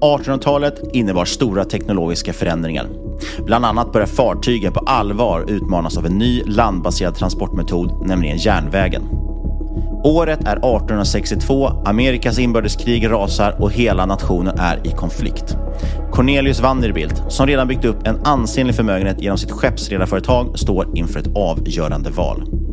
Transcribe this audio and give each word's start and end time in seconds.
1800-talet 0.00 0.80
innebar 0.92 1.24
stora 1.24 1.64
teknologiska 1.64 2.32
förändringar. 2.32 2.86
Bland 3.44 3.64
annat 3.64 3.92
började 3.92 4.12
fartygen 4.12 4.72
på 4.72 4.80
allvar 4.80 5.44
utmanas 5.48 5.98
av 5.98 6.06
en 6.06 6.18
ny 6.18 6.42
landbaserad 6.46 7.14
transportmetod, 7.14 8.06
nämligen 8.06 8.36
järnvägen. 8.36 9.02
Året 10.04 10.40
är 10.40 10.56
1862, 10.56 11.66
Amerikas 11.66 12.38
inbördeskrig 12.38 13.10
rasar 13.10 13.56
och 13.58 13.72
hela 13.72 14.06
nationen 14.06 14.58
är 14.58 14.86
i 14.86 14.90
konflikt. 14.90 15.56
Cornelius 16.12 16.60
Vanderbilt, 16.60 17.22
som 17.28 17.46
redan 17.46 17.68
byggt 17.68 17.84
upp 17.84 18.06
en 18.06 18.20
ansenlig 18.24 18.76
förmögenhet 18.76 19.22
genom 19.22 19.38
sitt 19.38 19.50
skeppsredarföretag, 19.50 20.58
står 20.58 20.98
inför 20.98 21.20
ett 21.20 21.36
avgörande 21.36 22.10
val. 22.10 22.65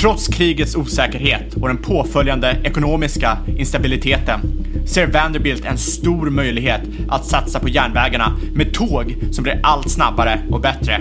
Trots 0.00 0.28
krigets 0.28 0.76
osäkerhet 0.76 1.54
och 1.54 1.68
den 1.68 1.76
påföljande 1.76 2.56
ekonomiska 2.64 3.38
instabiliteten 3.58 4.40
ser 4.86 5.06
Vanderbilt 5.06 5.64
en 5.64 5.78
stor 5.78 6.30
möjlighet 6.30 6.80
att 7.08 7.24
satsa 7.24 7.60
på 7.60 7.68
järnvägarna 7.68 8.36
med 8.54 8.74
tåg 8.74 9.16
som 9.30 9.44
blir 9.44 9.60
allt 9.62 9.90
snabbare 9.90 10.40
och 10.50 10.60
bättre. 10.60 11.00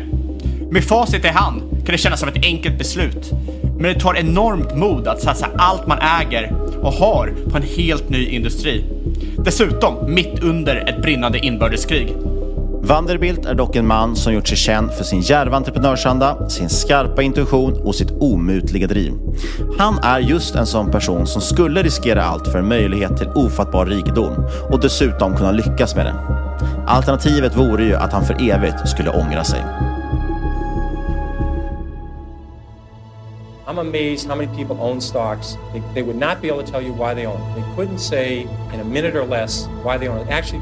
Med 0.71 0.83
facit 0.83 1.25
i 1.25 1.27
hand 1.27 1.61
kan 1.61 1.91
det 1.91 1.97
kännas 1.97 2.19
som 2.19 2.29
ett 2.29 2.45
enkelt 2.45 2.77
beslut, 2.77 3.31
men 3.79 3.93
det 3.93 3.99
tar 3.99 4.17
enormt 4.17 4.75
mod 4.75 5.07
att 5.07 5.21
satsa 5.21 5.47
allt 5.57 5.87
man 5.87 5.99
äger 6.21 6.55
och 6.81 6.93
har 6.93 7.33
på 7.49 7.57
en 7.57 7.63
helt 7.63 8.09
ny 8.09 8.25
industri. 8.25 8.83
Dessutom 9.37 10.13
mitt 10.13 10.43
under 10.43 10.75
ett 10.75 11.01
brinnande 11.01 11.39
inbördeskrig. 11.39 12.13
Vanderbilt 12.87 13.45
är 13.45 13.55
dock 13.55 13.75
en 13.75 13.87
man 13.87 14.15
som 14.15 14.33
gjort 14.33 14.47
sig 14.47 14.57
känd 14.57 14.93
för 14.93 15.03
sin 15.03 15.21
djärva 15.21 15.57
entreprenörsanda, 15.57 16.49
sin 16.49 16.69
skarpa 16.69 17.21
intuition 17.21 17.81
och 17.85 17.95
sitt 17.95 18.11
omutliga 18.11 18.87
driv. 18.87 19.13
Han 19.77 19.99
är 20.03 20.19
just 20.19 20.55
en 20.55 20.65
sån 20.65 20.91
person 20.91 21.27
som 21.27 21.41
skulle 21.41 21.83
riskera 21.83 22.23
allt 22.23 22.47
för 22.47 22.59
en 22.59 22.67
möjlighet 22.67 23.17
till 23.17 23.27
ofattbar 23.27 23.85
rikedom 23.85 24.33
och 24.71 24.79
dessutom 24.79 25.37
kunna 25.37 25.51
lyckas 25.51 25.95
med 25.95 26.05
det. 26.05 26.15
Alternativet 26.87 27.57
vore 27.57 27.83
ju 27.83 27.95
att 27.95 28.13
han 28.13 28.25
för 28.25 28.49
evigt 28.49 28.89
skulle 28.89 29.09
ångra 29.09 29.43
sig. 29.43 29.63
I'm 33.67 33.79
amazed 33.79 34.29
how 34.29 34.35
many 34.35 34.47
people 34.57 34.75
own 34.79 35.01
stocks. 35.01 35.57
They, 35.73 35.81
they 35.93 36.03
would 36.03 36.19
not 36.19 36.41
be 36.41 36.49
able 36.51 36.63
to 36.63 36.71
tell 36.71 36.83
you 36.83 36.93
why 36.93 37.15
they 37.15 37.25
own 37.25 37.41
it. 37.41 37.55
They 37.55 37.75
couldn't 37.75 37.99
say 37.99 38.47
in 38.73 38.79
a 38.79 38.83
minute 38.83 39.15
or 39.15 39.27
less 39.27 39.67
why 39.83 39.97
they 39.97 40.07
own 40.07 40.19
it. 40.19 40.29
Actually, 40.29 40.61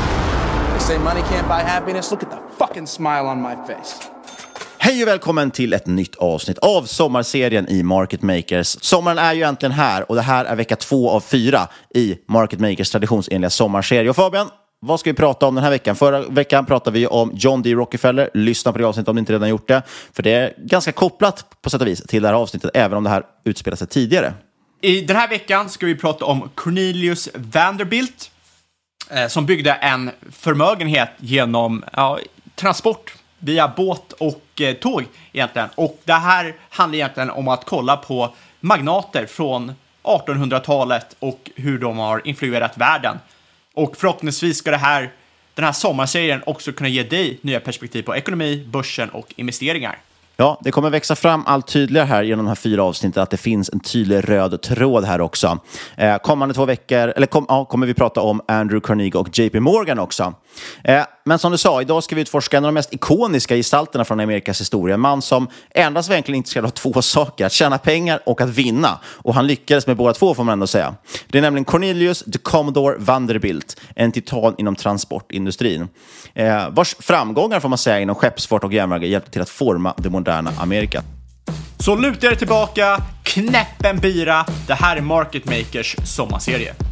Say 0.91 0.99
money 0.99 1.21
can't 1.21 1.47
buy 1.47 1.69
happiness. 1.69 2.11
Look 2.11 2.23
at 2.23 2.29
the 2.29 2.37
fucking 2.65 2.87
smile 2.87 3.21
on 3.21 3.41
my 3.41 3.55
face. 3.67 3.95
Hej 4.77 5.03
och 5.03 5.07
välkommen 5.07 5.51
till 5.51 5.73
ett 5.73 5.87
nytt 5.87 6.15
avsnitt 6.15 6.57
av 6.57 6.83
sommarserien 6.83 7.69
i 7.69 7.83
Market 7.83 8.21
Makers. 8.21 8.67
Sommaren 8.67 9.17
är 9.17 9.33
ju 9.33 9.43
äntligen 9.43 9.71
här 9.71 10.09
och 10.09 10.15
det 10.15 10.21
här 10.21 10.45
är 10.45 10.55
vecka 10.55 10.75
två 10.75 11.09
av 11.09 11.21
fyra 11.21 11.67
i 11.95 12.17
Market 12.27 12.59
Makers 12.59 12.89
traditionsenliga 12.89 13.49
sommarserie. 13.49 14.09
Och 14.09 14.15
Fabian, 14.15 14.49
vad 14.79 14.99
ska 14.99 15.09
vi 15.09 15.13
prata 15.13 15.47
om 15.47 15.55
den 15.55 15.63
här 15.63 15.71
veckan? 15.71 15.95
Förra 15.95 16.21
veckan 16.21 16.65
pratade 16.65 16.99
vi 16.99 17.07
om 17.07 17.31
John 17.35 17.61
D. 17.61 17.73
Rockefeller. 17.73 18.29
Lyssna 18.33 18.71
på 18.71 18.77
det 18.77 18.87
avsnittet 18.87 19.09
om 19.09 19.15
ni 19.15 19.19
inte 19.19 19.33
redan 19.33 19.49
gjort 19.49 19.67
det. 19.67 19.81
För 20.13 20.23
det 20.23 20.31
är 20.31 20.53
ganska 20.57 20.91
kopplat 20.91 21.61
på 21.61 21.69
sätt 21.69 21.81
och 21.81 21.87
vis 21.87 22.03
till 22.07 22.21
det 22.21 22.27
här 22.27 22.35
avsnittet, 22.35 22.71
även 22.73 22.97
om 22.97 23.03
det 23.03 23.09
här 23.09 23.23
utspelar 23.45 23.77
sig 23.77 23.87
tidigare. 23.87 24.33
I 24.81 25.01
den 25.01 25.15
här 25.15 25.29
veckan 25.29 25.69
ska 25.69 25.85
vi 25.85 25.95
prata 25.95 26.25
om 26.25 26.49
Cornelius 26.55 27.29
Vanderbilt 27.33 28.30
Eh, 29.09 29.27
som 29.27 29.45
byggde 29.45 29.71
en 29.71 30.11
förmögenhet 30.31 31.09
genom 31.17 31.83
ja, 31.93 32.19
transport 32.55 33.13
via 33.39 33.67
båt 33.67 34.13
och 34.13 34.61
eh, 34.61 34.73
tåg 34.73 35.05
egentligen. 35.33 35.69
Och 35.75 36.01
det 36.03 36.13
här 36.13 36.55
handlar 36.69 36.95
egentligen 36.95 37.29
om 37.29 37.47
att 37.47 37.65
kolla 37.65 37.97
på 37.97 38.33
magnater 38.59 39.25
från 39.25 39.73
1800-talet 40.03 41.15
och 41.19 41.51
hur 41.55 41.79
de 41.79 41.97
har 41.97 42.21
influerat 42.27 42.77
världen. 42.77 43.19
Och 43.73 43.97
förhoppningsvis 43.97 44.57
ska 44.57 44.71
det 44.71 44.77
här, 44.77 45.11
den 45.53 45.65
här 45.65 45.71
sommarserien 45.71 46.43
också 46.45 46.71
kunna 46.71 46.89
ge 46.89 47.03
dig 47.03 47.39
nya 47.41 47.59
perspektiv 47.59 48.03
på 48.03 48.15
ekonomi, 48.15 48.65
börsen 48.67 49.09
och 49.09 49.33
investeringar. 49.35 49.97
Ja, 50.41 50.59
det 50.61 50.71
kommer 50.71 50.89
växa 50.89 51.15
fram 51.15 51.43
allt 51.45 51.67
tydligare 51.67 52.05
här 52.05 52.23
genom 52.23 52.45
de 52.45 52.49
här 52.49 52.55
fyra 52.55 52.83
avsnitten 52.83 53.23
att 53.23 53.29
det 53.29 53.37
finns 53.37 53.69
en 53.73 53.79
tydlig 53.79 54.29
röd 54.29 54.61
tråd 54.61 55.03
här 55.03 55.21
också. 55.21 55.59
Eh, 55.97 56.17
kommande 56.17 56.53
två 56.53 56.65
veckor, 56.65 57.13
eller 57.15 57.27
kom, 57.27 57.45
ja, 57.49 57.65
kommer 57.65 57.87
vi 57.87 57.93
prata 57.93 58.21
om 58.21 58.41
Andrew 58.47 58.87
Carnegie 58.87 59.19
och 59.19 59.39
JP 59.39 59.59
Morgan 59.59 59.99
också. 59.99 60.33
Eh, 60.83 61.03
men 61.25 61.39
som 61.39 61.51
du 61.51 61.57
sa, 61.57 61.81
idag 61.81 62.03
ska 62.03 62.15
vi 62.15 62.21
utforska 62.21 62.57
en 62.57 62.65
av 62.65 62.67
de 62.67 62.73
mest 62.73 62.93
ikoniska 62.93 63.55
gestalterna 63.55 64.05
från 64.05 64.19
Amerikas 64.19 64.61
historia. 64.61 64.93
En 64.93 64.99
man 64.99 65.21
som 65.21 65.47
endast 65.69 66.09
var 66.09 66.13
egentligen 66.13 66.37
intresserad 66.37 66.65
av 66.65 66.69
två 66.69 67.01
saker, 67.01 67.45
att 67.45 67.51
tjäna 67.51 67.77
pengar 67.77 68.19
och 68.25 68.41
att 68.41 68.49
vinna. 68.49 68.99
Och 69.05 69.35
han 69.35 69.47
lyckades 69.47 69.87
med 69.87 69.97
båda 69.97 70.13
två 70.13 70.35
får 70.35 70.43
man 70.43 70.53
ändå 70.53 70.67
säga. 70.67 70.95
Det 71.27 71.37
är 71.37 71.41
nämligen 71.41 71.65
Cornelius 71.65 72.23
de 72.25 72.37
Commodore 72.37 72.95
Vanderbilt, 72.99 73.81
en 73.95 74.11
titan 74.11 74.55
inom 74.57 74.75
transportindustrin. 74.75 75.87
Eh, 76.33 76.69
vars 76.69 76.95
framgångar 76.99 77.59
får 77.59 77.69
man 77.69 77.77
säga 77.77 77.99
inom 77.99 78.15
skeppsfart 78.15 78.63
och 78.63 78.73
järnvägar 78.73 79.07
hjälpte 79.07 79.31
till 79.31 79.41
att 79.41 79.49
forma 79.49 79.93
det 79.97 80.09
moderna 80.09 80.51
Amerika. 80.59 81.03
Så 81.79 81.95
luta 81.95 82.27
er 82.27 82.35
tillbaka, 82.35 83.01
knäpp 83.23 83.85
en 83.85 83.99
bira. 83.99 84.45
Det 84.67 84.73
här 84.73 84.97
är 84.97 85.01
Market 85.01 85.45
Makers 85.45 85.95
sommarserie. 86.03 86.90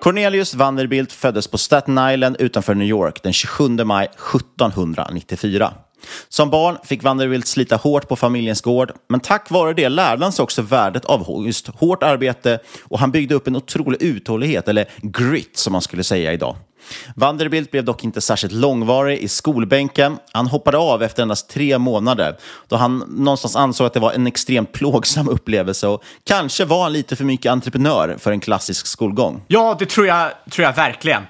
Cornelius 0.00 0.54
Vanderbilt 0.54 1.12
föddes 1.12 1.48
på 1.48 1.58
Staten 1.58 1.98
Island 2.12 2.36
utanför 2.38 2.74
New 2.74 2.88
York 2.88 3.22
den 3.22 3.32
27 3.32 3.68
maj 3.68 4.06
1794. 4.06 5.72
Som 6.28 6.50
barn 6.50 6.76
fick 6.84 7.02
Vanderbilt 7.02 7.46
slita 7.46 7.76
hårt 7.76 8.08
på 8.08 8.16
familjens 8.16 8.60
gård, 8.60 8.92
men 9.08 9.20
tack 9.20 9.50
vare 9.50 9.72
det 9.72 9.88
lärde 9.88 10.24
han 10.24 10.32
sig 10.32 10.42
också 10.42 10.62
värdet 10.62 11.04
av 11.04 11.44
just 11.46 11.68
hårt 11.68 12.02
arbete 12.02 12.58
och 12.82 12.98
han 12.98 13.10
byggde 13.10 13.34
upp 13.34 13.46
en 13.46 13.56
otrolig 13.56 14.02
uthållighet, 14.02 14.68
eller 14.68 14.88
grit 15.02 15.56
som 15.56 15.72
man 15.72 15.82
skulle 15.82 16.04
säga 16.04 16.32
idag. 16.32 16.56
Vanderbilt 17.16 17.70
blev 17.70 17.84
dock 17.84 18.04
inte 18.04 18.20
särskilt 18.20 18.52
långvarig 18.52 19.18
i 19.18 19.28
skolbänken. 19.28 20.18
Han 20.32 20.46
hoppade 20.46 20.78
av 20.78 21.02
efter 21.02 21.22
endast 21.22 21.48
tre 21.50 21.78
månader 21.78 22.36
då 22.68 22.76
han 22.76 22.98
någonstans 22.98 23.56
ansåg 23.56 23.86
att 23.86 23.94
det 23.94 24.00
var 24.00 24.12
en 24.12 24.26
extremt 24.26 24.72
plågsam 24.72 25.28
upplevelse 25.28 25.86
och 25.86 26.02
kanske 26.24 26.64
var 26.64 26.82
han 26.82 26.92
lite 26.92 27.16
för 27.16 27.24
mycket 27.24 27.52
entreprenör 27.52 28.16
för 28.18 28.32
en 28.32 28.40
klassisk 28.40 28.86
skolgång. 28.86 29.42
Ja, 29.46 29.76
det 29.78 29.86
tror 29.86 30.06
jag, 30.06 30.30
tror 30.50 30.64
jag 30.64 30.72
verkligen. 30.72 31.22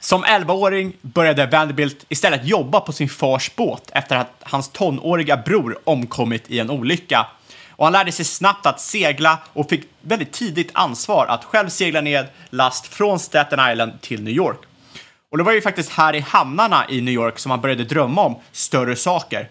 Som 0.00 0.24
11-åring 0.24 0.92
började 1.02 1.46
Vanderbilt 1.46 2.04
istället 2.08 2.46
jobba 2.46 2.80
på 2.80 2.92
sin 2.92 3.08
fars 3.08 3.50
båt 3.56 3.90
efter 3.92 4.16
att 4.16 4.42
hans 4.42 4.68
tonåriga 4.68 5.36
bror 5.36 5.78
omkommit 5.84 6.50
i 6.50 6.58
en 6.58 6.70
olycka. 6.70 7.26
Och 7.76 7.86
han 7.86 7.92
lärde 7.92 8.12
sig 8.12 8.24
snabbt 8.24 8.66
att 8.66 8.80
segla 8.80 9.38
och 9.52 9.68
fick 9.68 9.84
väldigt 10.00 10.32
tidigt 10.32 10.70
ansvar 10.72 11.26
att 11.26 11.44
själv 11.44 11.68
segla 11.68 12.00
ned 12.00 12.26
last 12.50 12.86
från 12.86 13.18
Staten 13.18 13.70
Island 13.72 14.00
till 14.00 14.22
New 14.22 14.34
York. 14.34 14.58
Och 15.30 15.38
det 15.38 15.44
var 15.44 15.52
ju 15.52 15.60
faktiskt 15.60 15.90
här 15.90 16.14
i 16.14 16.20
hamnarna 16.20 16.84
i 16.88 17.00
New 17.00 17.14
York 17.14 17.38
som 17.38 17.50
han 17.50 17.60
började 17.60 17.84
drömma 17.84 18.22
om 18.22 18.36
större 18.52 18.96
saker. 18.96 19.48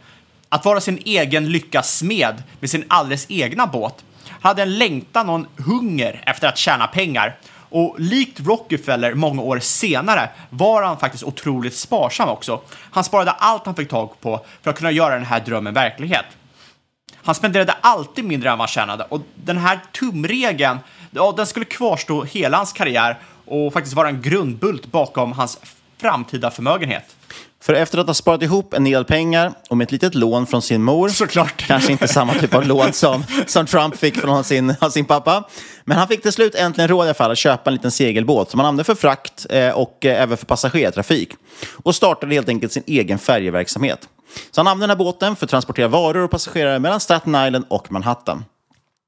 Att 0.49 0.65
vara 0.65 0.81
sin 0.81 0.99
egen 1.05 1.51
lyckas 1.51 1.97
smed 1.97 2.43
med 2.59 2.69
sin 2.69 2.85
alldeles 2.87 3.25
egna 3.29 3.67
båt. 3.67 4.03
Han 4.29 4.49
hade 4.49 4.61
en 4.61 4.77
längtan 4.77 5.29
och 5.29 5.35
en 5.35 5.47
hunger 5.57 6.23
efter 6.25 6.47
att 6.47 6.57
tjäna 6.57 6.87
pengar. 6.87 7.37
Och 7.69 7.95
likt 7.99 8.39
Rockefeller 8.39 9.13
många 9.13 9.41
år 9.41 9.59
senare 9.59 10.29
var 10.49 10.83
han 10.83 10.99
faktiskt 10.99 11.23
otroligt 11.23 11.75
sparsam 11.75 12.29
också. 12.29 12.61
Han 12.91 13.03
sparade 13.03 13.31
allt 13.31 13.65
han 13.65 13.75
fick 13.75 13.89
tag 13.89 14.21
på 14.21 14.45
för 14.61 14.69
att 14.71 14.77
kunna 14.77 14.91
göra 14.91 15.15
den 15.15 15.25
här 15.25 15.39
drömmen 15.39 15.73
verklighet. 15.73 16.25
Han 17.23 17.35
spenderade 17.35 17.75
alltid 17.81 18.25
mindre 18.25 18.49
än 18.49 18.57
vad 18.57 18.69
han 18.69 18.73
tjänade 18.73 19.05
och 19.09 19.21
den 19.35 19.57
här 19.57 19.79
tumregeln, 19.99 20.79
ja, 21.11 21.33
den 21.37 21.47
skulle 21.47 21.65
kvarstå 21.65 22.23
hela 22.23 22.57
hans 22.57 22.73
karriär 22.73 23.19
och 23.45 23.73
faktiskt 23.73 23.95
vara 23.95 24.09
en 24.09 24.21
grundbult 24.21 24.85
bakom 24.85 25.31
hans 25.31 25.59
framtida 25.97 26.51
förmögenhet. 26.51 27.15
För 27.61 27.73
efter 27.73 27.97
att 27.97 28.07
ha 28.07 28.13
sparat 28.13 28.41
ihop 28.41 28.73
en 28.73 28.83
del 28.83 29.05
pengar 29.05 29.53
och 29.69 29.77
med 29.77 29.85
ett 29.85 29.91
litet 29.91 30.15
lån 30.15 30.47
från 30.47 30.61
sin 30.61 30.83
mor, 30.83 31.09
Såklart. 31.09 31.67
kanske 31.67 31.91
inte 31.91 32.07
samma 32.07 32.33
typ 32.33 32.53
av 32.53 32.67
lån 32.67 32.93
som, 32.93 33.23
som 33.47 33.65
Trump 33.65 33.97
fick 33.97 34.17
från 34.17 34.43
sin, 34.43 34.75
sin 34.91 35.05
pappa, 35.05 35.43
men 35.85 35.97
han 35.97 36.07
fick 36.07 36.21
till 36.21 36.31
slut 36.31 36.55
äntligen 36.55 36.87
råd 36.87 37.05
i 37.05 37.07
alla 37.07 37.13
fall 37.13 37.31
att 37.31 37.37
köpa 37.37 37.69
en 37.69 37.73
liten 37.73 37.91
segelbåt 37.91 38.51
som 38.51 38.59
han 38.59 38.67
använde 38.67 38.83
för 38.83 38.95
frakt 38.95 39.45
eh, 39.49 39.69
och 39.69 40.05
eh, 40.05 40.21
även 40.21 40.37
för 40.37 40.45
passagerartrafik 40.45 41.33
och 41.83 41.95
startade 41.95 42.35
helt 42.35 42.49
enkelt 42.49 42.71
sin 42.71 42.83
egen 42.87 43.19
färjeverksamhet. 43.19 44.09
Så 44.51 44.61
han 44.61 44.67
använde 44.67 44.83
den 44.83 44.97
här 44.97 45.05
båten 45.05 45.35
för 45.35 45.45
att 45.45 45.49
transportera 45.49 45.87
varor 45.87 46.23
och 46.23 46.31
passagerare 46.31 46.79
mellan 46.79 46.99
Staten 46.99 47.35
Island 47.35 47.65
och 47.69 47.91
Manhattan. 47.91 48.45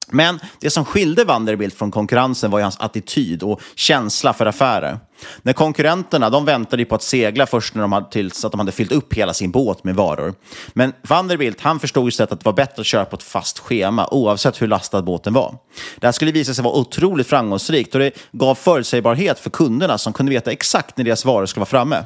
Men 0.08 0.40
det 0.60 0.70
som 0.70 0.86
skilde 0.86 1.24
Vanderbilt 1.24 1.74
från 1.74 1.92
konkurrensen 1.92 2.52
var 2.52 2.60
ju 2.60 2.64
hans 2.64 2.80
attityd 2.80 3.44
och 3.44 3.62
känsla 3.76 4.34
för 4.34 4.46
affärer. 4.46 5.00
När 5.42 5.54
konkurrenterna 5.54 6.30
de 6.30 6.46
väntade 6.46 6.86
på 6.86 6.96
att 6.96 7.04
segla 7.04 7.46
först 7.46 7.76
när 7.76 7.82
de 7.82 7.92
hade, 7.92 8.12
tills 8.12 8.46
att 8.46 8.52
de 8.52 8.60
hade 8.60 8.72
fyllt 8.72 8.92
upp 8.92 9.14
hela 9.14 9.34
sin 9.34 9.52
båt 9.52 9.84
med 9.84 9.96
varor. 9.96 10.34
Men 10.74 10.94
Vanderbilt 11.02 11.62
han 11.62 11.80
förstod 11.80 12.08
istället 12.08 12.32
att 12.32 12.40
det 12.40 12.46
var 12.46 12.54
bättre 12.54 12.82
att 12.82 12.86
köra 12.86 13.06
på 13.06 13.16
ett 13.16 13.24
fast 13.24 13.60
schema 13.60 14.08
oavsett 14.12 14.62
hur 14.62 14.68
lastad 14.68 15.02
båten 15.02 15.34
var. 15.34 15.56
Det 16.00 16.08
här 16.08 16.12
skulle 16.12 16.32
visa 16.32 16.54
sig 16.54 16.64
vara 16.64 16.76
otroligt 16.76 17.28
framgångsrikt 17.28 17.96
och 17.96 18.00
det 18.00 18.12
gav 18.32 18.56
förutsägbarhet 18.56 19.40
för 19.40 19.50
kunderna 19.50 19.98
som 19.98 20.14
kunde 20.14 20.30
veta 20.30 20.52
exakt 20.52 20.98
när 20.98 21.06
deras 21.06 21.26
varor 21.26 21.46
skulle 21.46 21.62
vara 21.62 21.70
framme. 21.70 22.04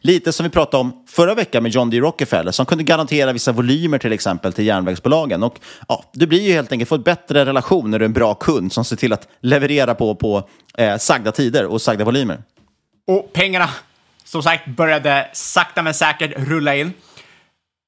Lite 0.00 0.32
som 0.32 0.44
vi 0.44 0.50
pratade 0.50 0.80
om 0.80 1.04
förra 1.08 1.34
veckan 1.34 1.62
med 1.62 1.72
John 1.72 1.90
D. 1.90 2.00
Rockefeller 2.00 2.52
som 2.52 2.66
kunde 2.66 2.84
garantera 2.84 3.32
vissa 3.32 3.52
volymer 3.52 3.98
till 3.98 4.12
exempel 4.12 4.52
till 4.52 4.66
järnvägsbolagen. 4.66 5.42
Och, 5.42 5.58
ja, 5.88 6.04
du 6.12 6.26
blir 6.26 6.40
ju 6.40 6.52
helt 6.52 6.72
enkelt 6.72 6.88
få 6.88 6.94
en 6.94 7.02
bättre 7.02 7.44
relation 7.44 7.90
när 7.90 7.98
du 7.98 8.04
är 8.04 8.08
en 8.08 8.12
bra 8.12 8.34
kund 8.34 8.72
som 8.72 8.84
ser 8.84 8.96
till 8.96 9.12
att 9.12 9.28
leverera 9.40 9.94
på, 9.94 10.14
på 10.14 10.48
eh, 10.78 10.96
sagda 10.96 11.32
tider 11.32 11.66
och 11.66 11.82
sagda 11.82 12.04
volymer. 12.04 12.42
Och 13.06 13.32
pengarna, 13.32 13.70
som 14.24 14.42
sagt, 14.42 14.66
började 14.66 15.28
sakta 15.32 15.82
men 15.82 15.94
säkert 15.94 16.32
rulla 16.36 16.76
in. 16.76 16.92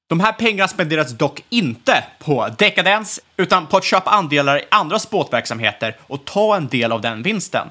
De 0.09 0.19
här 0.19 0.33
pengarna 0.33 0.67
spenderades 0.67 1.17
dock 1.17 1.43
inte 1.49 2.03
på 2.19 2.49
dekadens, 2.57 3.19
utan 3.37 3.67
på 3.67 3.77
att 3.77 3.83
köpa 3.83 4.11
andelar 4.11 4.57
i 4.57 4.63
andras 4.71 5.09
båtverksamheter 5.09 5.97
och 6.01 6.25
ta 6.25 6.55
en 6.55 6.67
del 6.67 6.91
av 6.91 7.01
den 7.01 7.23
vinsten. 7.23 7.67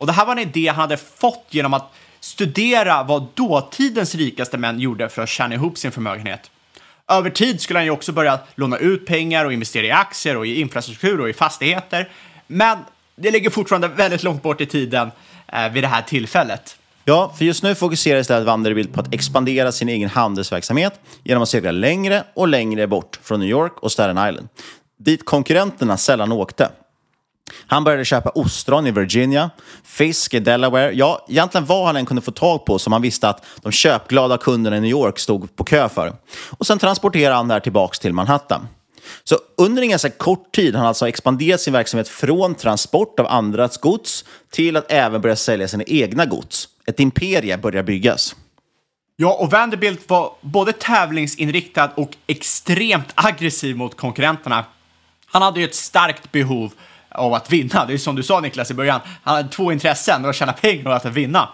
Och 0.00 0.06
det 0.06 0.12
här 0.12 0.26
var 0.26 0.32
en 0.32 0.38
idé 0.38 0.68
han 0.68 0.80
hade 0.80 0.96
fått 0.96 1.46
genom 1.50 1.74
att 1.74 1.92
studera 2.26 3.02
vad 3.02 3.26
dåtidens 3.34 4.14
rikaste 4.14 4.58
män 4.58 4.80
gjorde 4.80 5.08
för 5.08 5.22
att 5.22 5.28
tjäna 5.28 5.54
ihop 5.54 5.78
sin 5.78 5.92
förmögenhet. 5.92 6.50
Över 7.08 7.30
tid 7.30 7.60
skulle 7.60 7.78
han 7.78 7.84
ju 7.84 7.90
också 7.90 8.12
börja 8.12 8.38
låna 8.54 8.78
ut 8.78 9.06
pengar 9.06 9.44
och 9.44 9.52
investera 9.52 9.86
i 9.86 9.90
aktier 9.90 10.36
och 10.36 10.46
i 10.46 10.60
infrastruktur 10.60 11.20
och 11.20 11.28
i 11.28 11.32
fastigheter. 11.32 12.08
Men 12.46 12.78
det 13.16 13.30
ligger 13.30 13.50
fortfarande 13.50 13.88
väldigt 13.88 14.22
långt 14.22 14.42
bort 14.42 14.60
i 14.60 14.66
tiden 14.66 15.10
eh, 15.48 15.68
vid 15.72 15.84
det 15.84 15.88
här 15.88 16.02
tillfället. 16.02 16.76
Ja, 17.04 17.34
för 17.38 17.44
just 17.44 17.62
nu 17.62 17.74
fokuserar 17.74 18.20
istället 18.20 18.46
Vanderbilt 18.46 18.92
på 18.92 19.00
att 19.00 19.14
expandera 19.14 19.72
sin 19.72 19.88
egen 19.88 20.08
handelsverksamhet 20.08 21.00
genom 21.24 21.42
att 21.42 21.48
segla 21.48 21.70
längre 21.70 22.24
och 22.34 22.48
längre 22.48 22.86
bort 22.86 23.18
från 23.22 23.40
New 23.40 23.48
York 23.48 23.72
och 23.80 23.92
Staten 23.92 24.28
Island, 24.28 24.48
dit 24.98 25.24
konkurrenterna 25.24 25.96
sällan 25.96 26.32
åkte. 26.32 26.68
Han 27.66 27.84
började 27.84 28.04
köpa 28.04 28.30
ostron 28.30 28.86
i 28.86 28.90
Virginia, 28.90 29.50
fisk 29.84 30.34
i 30.34 30.40
Delaware, 30.40 30.92
ja, 30.92 31.26
egentligen 31.28 31.66
vad 31.66 31.86
han 31.86 31.96
än 31.96 32.06
kunde 32.06 32.22
få 32.22 32.30
tag 32.30 32.64
på 32.64 32.78
som 32.78 32.92
han 32.92 33.02
visste 33.02 33.28
att 33.28 33.44
de 33.62 33.72
köpglada 33.72 34.38
kunderna 34.38 34.76
i 34.76 34.80
New 34.80 34.90
York 34.90 35.18
stod 35.18 35.56
på 35.56 35.64
kö 35.64 35.88
för. 35.88 36.12
Och 36.58 36.66
sen 36.66 36.78
transporterade 36.78 37.36
han 37.36 37.48
det 37.48 37.54
här 37.54 37.60
tillbaka 37.60 37.98
till 38.00 38.12
Manhattan. 38.12 38.68
Så 39.24 39.38
under 39.56 39.82
en 39.82 39.88
ganska 39.88 40.10
kort 40.10 40.54
tid 40.54 40.74
har 40.74 40.78
han 40.78 40.88
alltså 40.88 41.08
expanderat 41.08 41.60
sin 41.60 41.72
verksamhet 41.72 42.08
från 42.08 42.54
transport 42.54 43.20
av 43.20 43.26
andras 43.26 43.76
gods 43.76 44.24
till 44.50 44.76
att 44.76 44.92
även 44.92 45.20
börja 45.20 45.36
sälja 45.36 45.68
sina 45.68 45.84
egna 45.86 46.26
gods. 46.26 46.68
Ett 46.86 47.00
imperie 47.00 47.58
börjar 47.58 47.82
byggas. 47.82 48.36
Ja, 49.16 49.32
och 49.34 49.50
Vanderbilt 49.50 50.08
var 50.08 50.32
både 50.40 50.72
tävlingsinriktad 50.72 51.90
och 51.94 52.16
extremt 52.26 53.12
aggressiv 53.14 53.76
mot 53.76 53.96
konkurrenterna. 53.96 54.64
Han 55.26 55.42
hade 55.42 55.60
ju 55.60 55.66
ett 55.66 55.74
starkt 55.74 56.32
behov 56.32 56.72
av 57.16 57.34
att 57.34 57.52
vinna. 57.52 57.84
Det 57.86 57.92
är 57.92 57.98
som 57.98 58.16
du 58.16 58.22
sa 58.22 58.40
Niklas 58.40 58.70
i 58.70 58.74
början, 58.74 59.00
han 59.22 59.36
hade 59.36 59.48
två 59.48 59.72
intressen, 59.72 60.24
att 60.24 60.36
tjäna 60.36 60.52
pengar 60.52 60.90
och 60.90 60.96
att 60.96 61.04
vinna. 61.04 61.48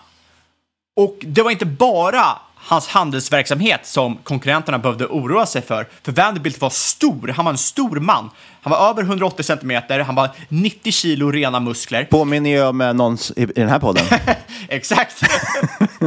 Och 0.96 1.16
det 1.20 1.42
var 1.42 1.50
inte 1.50 1.66
bara 1.66 2.38
hans 2.64 2.88
handelsverksamhet 2.88 3.80
som 3.86 4.16
konkurrenterna 4.16 4.78
behövde 4.78 5.06
oroa 5.06 5.46
sig 5.46 5.62
för. 5.62 5.88
För 6.02 6.12
Vanderbilt 6.12 6.60
var 6.60 6.70
stor, 6.70 7.28
han 7.28 7.44
var 7.44 7.52
en 7.52 7.58
stor 7.58 8.00
man. 8.00 8.30
Han 8.62 8.70
var 8.70 8.90
över 8.90 9.02
180 9.02 9.42
centimeter, 9.42 10.00
han 10.00 10.14
var 10.14 10.30
90 10.48 10.92
kilo 10.92 11.30
rena 11.30 11.60
muskler. 11.60 12.04
Påminner 12.04 12.50
ju 12.50 12.62
om 12.62 12.80
eh, 12.80 12.92
någon 12.92 13.18
i 13.36 13.46
den 13.46 13.68
här 13.68 13.78
podden. 13.78 14.04
Exakt. 14.68 15.22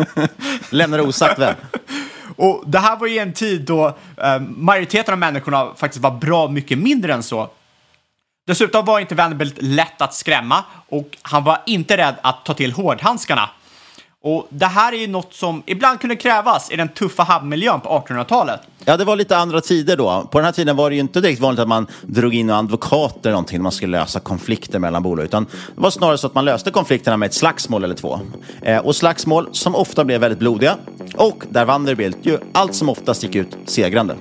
Lämnar 0.70 1.00
osagt 1.00 1.40
vem. 1.40 1.56
Och 2.36 2.64
det 2.68 2.80
här 2.80 2.98
var 2.98 3.08
ju 3.08 3.18
en 3.18 3.34
tid 3.34 3.62
då 3.62 3.88
eh, 4.18 4.40
majoriteten 4.40 5.14
av 5.14 5.20
människorna 5.20 5.74
faktiskt 5.78 6.04
var 6.04 6.12
bra 6.12 6.48
mycket 6.48 6.78
mindre 6.78 7.14
än 7.14 7.24
så. 7.24 7.50
Dessutom 8.48 8.86
var 8.86 9.00
inte 9.00 9.16
Vanderbilt 9.16 9.56
lätt 9.62 10.02
att 10.02 10.14
skrämma 10.14 10.64
och 10.90 11.18
han 11.22 11.44
var 11.44 11.62
inte 11.66 11.98
rädd 11.98 12.16
att 12.22 12.46
ta 12.46 12.54
till 12.54 12.72
hårdhandskarna. 12.72 13.50
Och 14.24 14.48
det 14.50 14.66
här 14.66 14.94
är 14.94 14.98
ju 14.98 15.08
något 15.08 15.34
som 15.34 15.64
ibland 15.66 16.00
kunde 16.00 16.16
krävas 16.16 16.72
i 16.72 16.76
den 16.76 16.90
tuffa 16.90 17.24
hamnmiljön 17.24 17.82
på 17.82 17.90
1800-talet. 17.90 18.60
Ja, 18.86 18.98
det 18.98 19.06
var 19.06 19.16
lite 19.16 19.38
andra 19.38 19.62
tider 19.62 19.98
då. 19.98 20.28
På 20.32 20.38
den 20.38 20.46
här 20.46 20.52
tiden 20.52 20.76
var 20.76 20.90
det 20.90 20.96
ju 20.96 21.02
inte 21.02 21.22
direkt 21.22 21.42
vanligt 21.42 21.60
att 21.60 21.68
man 21.68 21.88
drog 22.02 22.34
in 22.36 22.50
advokater 22.50 23.20
eller 23.24 23.32
någonting 23.32 23.58
när 23.58 23.64
man 23.64 23.72
skulle 23.72 24.00
lösa 24.00 24.20
konflikter 24.20 24.80
mellan 24.80 25.04
bolag, 25.04 25.26
utan 25.26 25.46
det 25.46 25.82
var 25.82 25.90
snarare 25.90 26.18
så 26.18 26.28
att 26.28 26.36
man 26.36 26.46
löste 26.46 26.72
konflikterna 26.72 27.18
med 27.18 27.28
ett 27.28 27.34
slagsmål 27.34 27.84
eller 27.84 27.96
två. 27.96 28.20
Eh, 28.62 28.78
och 28.78 28.96
slagsmål 28.96 29.50
som 29.52 29.76
ofta 29.76 30.06
blev 30.06 30.22
väldigt 30.22 30.40
blodiga 30.40 30.78
och 31.16 31.44
där 31.50 31.66
Vanderbilt 31.66 32.18
ju 32.22 32.38
allt 32.54 32.76
som 32.76 32.90
oftast 32.90 33.24
gick 33.24 33.36
ut 33.36 33.58
segrande. 33.66 34.16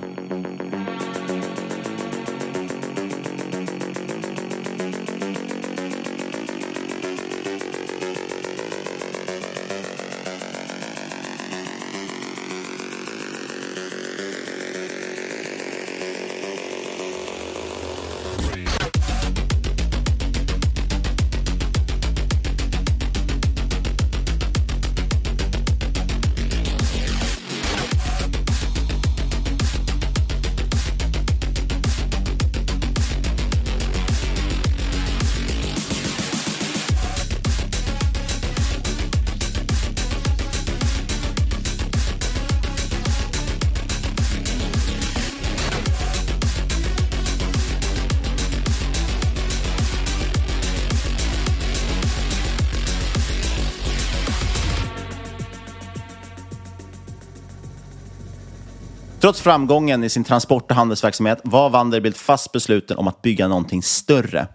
Trots 59.25 59.41
framgången 59.41 60.03
i 60.03 60.09
sin 60.09 60.23
transport 60.23 60.71
och 60.71 60.77
handelsverksamhet 60.77 61.39
var 61.43 61.69
Vanderbilt 61.69 62.17
fast 62.17 62.51
besluten 62.51 62.97
om 62.97 63.07
att 63.07 63.21
bygga 63.21 63.47
någonting 63.47 63.83
större. 63.83 64.47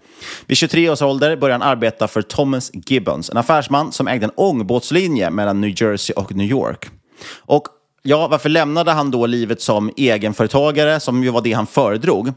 Vid 0.46 0.56
23 0.56 0.90
års 0.90 1.02
ålder 1.02 1.36
började 1.36 1.64
han 1.64 1.72
arbeta 1.72 2.08
för 2.08 2.22
Thomas 2.22 2.70
Gibbons, 2.74 3.30
en 3.30 3.36
affärsman 3.36 3.92
som 3.92 4.08
ägde 4.08 4.26
en 4.26 4.32
ångbåtslinje 4.36 5.30
mellan 5.30 5.60
New 5.60 5.82
Jersey 5.82 6.14
och 6.14 6.34
New 6.34 6.46
York. 6.46 6.90
Och 7.36 7.66
Ja, 8.02 8.28
varför 8.28 8.48
lämnade 8.48 8.90
han 8.90 9.10
då 9.10 9.26
livet 9.26 9.62
som 9.62 9.92
egenföretagare, 9.96 11.00
som 11.00 11.24
ju 11.24 11.30
var 11.30 11.40
det 11.40 11.52
han 11.52 11.66
föredrog? 11.66 12.28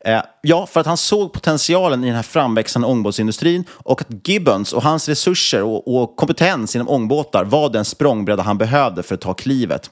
Eh, 0.00 0.20
ja, 0.42 0.66
för 0.66 0.80
att 0.80 0.86
han 0.86 0.96
såg 0.96 1.32
potentialen 1.32 2.04
i 2.04 2.06
den 2.06 2.16
här 2.16 2.22
framväxande 2.22 2.88
ångbåtsindustrin 2.88 3.64
och 3.70 4.00
att 4.00 4.28
Gibbons 4.28 4.72
och 4.72 4.82
hans 4.82 5.08
resurser 5.08 5.62
och, 5.62 6.02
och 6.02 6.16
kompetens 6.16 6.76
inom 6.76 6.88
ångbåtar 6.88 7.44
var 7.44 7.68
den 7.68 7.84
språngbräda 7.84 8.42
han 8.42 8.58
behövde 8.58 9.02
för 9.02 9.14
att 9.14 9.20
ta 9.20 9.34
klivet. 9.34 9.90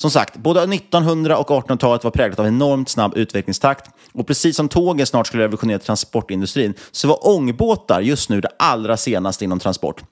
Som 0.00 0.10
sagt, 0.10 0.36
både 0.36 0.62
1900 0.62 1.38
och 1.38 1.48
1800-talet 1.48 2.04
var 2.04 2.10
präglat 2.10 2.38
av 2.38 2.46
enormt 2.46 2.88
snabb 2.88 3.16
utvecklingstakt. 3.16 3.90
Och 4.12 4.26
precis 4.26 4.56
som 4.56 4.68
tågen 4.68 5.06
snart 5.06 5.26
skulle 5.26 5.42
revolutionera 5.42 5.78
transportindustrin 5.78 6.74
så 6.90 7.08
var 7.08 7.28
ångbåtar 7.28 8.00
just 8.00 8.30
nu 8.30 8.40
det 8.40 8.50
allra 8.58 8.96
senaste 8.96 9.44
inom 9.44 9.58
transport. 9.58 10.02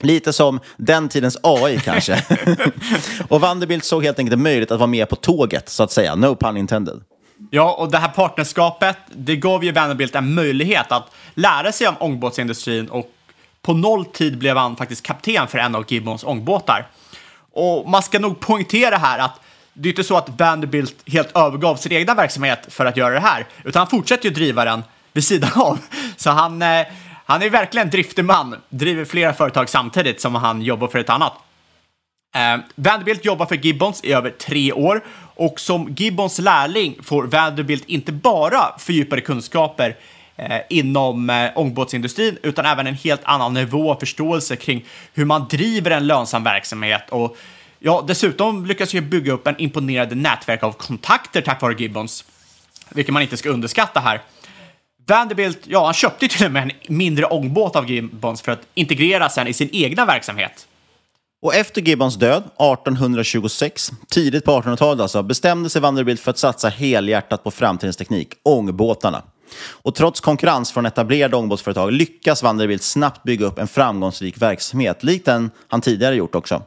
Lite 0.00 0.32
som 0.32 0.60
den 0.76 1.08
tidens 1.08 1.38
AI 1.42 1.80
kanske. 1.80 2.24
och 3.28 3.40
Vanderbilt 3.40 3.84
såg 3.84 4.04
helt 4.04 4.18
enkelt 4.18 4.40
möjligt 4.40 4.70
att 4.70 4.78
vara 4.78 4.86
med 4.86 5.08
på 5.08 5.16
tåget, 5.16 5.68
så 5.68 5.82
att 5.82 5.92
säga. 5.92 6.14
No 6.14 6.34
pun 6.34 6.56
intended. 6.56 7.00
Ja, 7.50 7.74
och 7.78 7.90
det 7.90 7.98
här 7.98 8.08
partnerskapet, 8.08 8.96
det 9.12 9.36
gav 9.36 9.64
ju 9.64 9.72
Vanderbilt 9.72 10.14
en 10.14 10.34
möjlighet 10.34 10.92
att 10.92 11.10
lära 11.34 11.72
sig 11.72 11.88
om 11.88 11.94
ångbåtsindustrin 11.98 12.88
och 12.88 13.10
på 13.62 13.72
noll 13.72 14.04
tid 14.04 14.38
blev 14.38 14.56
han 14.56 14.76
faktiskt 14.76 15.02
kapten 15.02 15.48
för 15.48 15.58
en 15.58 15.74
av 15.74 15.84
Gibbons 15.88 16.24
ångbåtar. 16.24 16.88
Och 17.56 17.88
man 17.88 18.02
ska 18.02 18.18
nog 18.18 18.40
poängtera 18.40 18.96
här 18.96 19.18
att 19.18 19.40
det 19.72 19.88
är 19.88 19.90
inte 19.90 20.04
så 20.04 20.16
att 20.16 20.40
Vanderbilt 20.40 20.94
helt 21.06 21.36
övergav 21.36 21.76
sin 21.76 21.92
egna 21.92 22.14
verksamhet 22.14 22.66
för 22.68 22.86
att 22.86 22.96
göra 22.96 23.14
det 23.14 23.20
här, 23.20 23.46
utan 23.64 23.80
han 23.80 23.88
fortsätter 23.88 24.28
ju 24.28 24.34
driva 24.34 24.64
den 24.64 24.82
vid 25.12 25.24
sidan 25.24 25.50
av. 25.54 25.78
Så 26.16 26.30
han, 26.30 26.62
eh, 26.62 26.86
han 27.24 27.42
är 27.42 27.50
verkligen 27.50 27.86
en 27.86 27.90
driftig 27.90 28.24
man, 28.24 28.56
driver 28.68 29.04
flera 29.04 29.32
företag 29.32 29.68
samtidigt 29.68 30.20
som 30.20 30.34
han 30.34 30.62
jobbar 30.62 30.88
för 30.88 30.98
ett 30.98 31.10
annat. 31.10 31.32
Eh, 32.34 32.60
Vanderbilt 32.74 33.24
jobbar 33.24 33.46
för 33.46 33.56
Gibbons 33.56 34.04
i 34.04 34.12
över 34.12 34.30
tre 34.30 34.72
år 34.72 35.04
och 35.34 35.60
som 35.60 35.94
Gibbons 35.96 36.38
lärling 36.38 36.98
får 37.02 37.24
Vanderbilt 37.24 37.84
inte 37.86 38.12
bara 38.12 38.78
fördjupade 38.78 39.22
kunskaper 39.22 39.96
Eh, 40.38 40.60
inom 40.68 41.30
eh, 41.30 41.50
ångbåtsindustrin 41.54 42.38
utan 42.42 42.66
även 42.66 42.86
en 42.86 42.94
helt 42.94 43.20
annan 43.24 43.54
nivå 43.54 43.92
av 43.92 43.96
förståelse 43.96 44.56
kring 44.56 44.84
hur 45.14 45.24
man 45.24 45.48
driver 45.50 45.90
en 45.90 46.06
lönsam 46.06 46.44
verksamhet 46.44 47.02
och 47.10 47.36
ja, 47.78 48.04
dessutom 48.08 48.66
lyckas 48.66 48.94
ju 48.94 49.00
bygga 49.00 49.32
upp 49.32 49.46
en 49.46 49.60
imponerande 49.60 50.14
nätverk 50.14 50.62
av 50.62 50.72
kontakter 50.72 51.40
tack 51.40 51.62
vare 51.62 51.74
Gibbons, 51.78 52.24
vilket 52.90 53.12
man 53.12 53.22
inte 53.22 53.36
ska 53.36 53.48
underskatta 53.48 54.00
här. 54.00 54.20
Vanderbilt, 55.06 55.58
ja, 55.64 55.84
han 55.84 55.94
köpte 55.94 56.28
till 56.28 56.46
och 56.46 56.52
med 56.52 56.62
en 56.62 56.96
mindre 56.96 57.24
ångbåt 57.26 57.76
av 57.76 57.90
Gibbons 57.90 58.42
för 58.42 58.52
att 58.52 58.62
integrera 58.74 59.28
sen 59.28 59.46
i 59.46 59.52
sin 59.52 59.68
egna 59.72 60.04
verksamhet. 60.04 60.66
Och 61.42 61.54
efter 61.54 61.82
Gibbons 61.82 62.16
död, 62.16 62.42
1826, 62.42 63.92
tidigt 64.08 64.44
på 64.44 64.60
1800-talet 64.60 65.00
alltså, 65.00 65.22
bestämde 65.22 65.70
sig 65.70 65.82
Vanderbilt 65.82 66.20
för 66.20 66.30
att 66.30 66.38
satsa 66.38 66.68
helhjärtat 66.68 67.44
på 67.44 67.50
framtidens 67.50 67.96
teknik, 67.96 68.28
ångbåtarna. 68.42 69.22
Och 69.58 69.94
trots 69.94 70.20
konkurrens 70.20 70.72
från 70.72 70.86
etablerade 70.86 71.36
ångbåtsföretag 71.36 71.92
lyckas 71.92 72.42
Vanderbilt 72.42 72.82
snabbt 72.82 73.22
bygga 73.22 73.46
upp 73.46 73.58
en 73.58 73.68
framgångsrik 73.68 74.42
verksamhet, 74.42 75.04
likt 75.04 75.24
den 75.24 75.50
han 75.68 75.80
tidigare 75.80 76.14
gjort 76.16 76.34
också. 76.34 76.62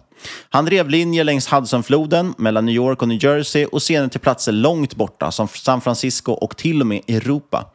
Han 0.50 0.66
drev 0.66 0.90
linjer 0.90 1.24
längs 1.24 1.54
Hudsonfloden 1.54 2.34
mellan 2.38 2.66
New 2.66 2.76
York 2.76 3.02
och 3.02 3.08
New 3.08 3.24
Jersey 3.24 3.66
och 3.66 3.82
senare 3.82 4.10
till 4.10 4.20
platser 4.20 4.52
långt 4.52 4.96
borta 4.96 5.32
som 5.32 5.48
San 5.48 5.82
Francisco 5.82 6.32
och 6.32 6.58
till 6.58 6.82
och 6.82 6.88
med 6.88 7.02
Europa. 7.08 7.66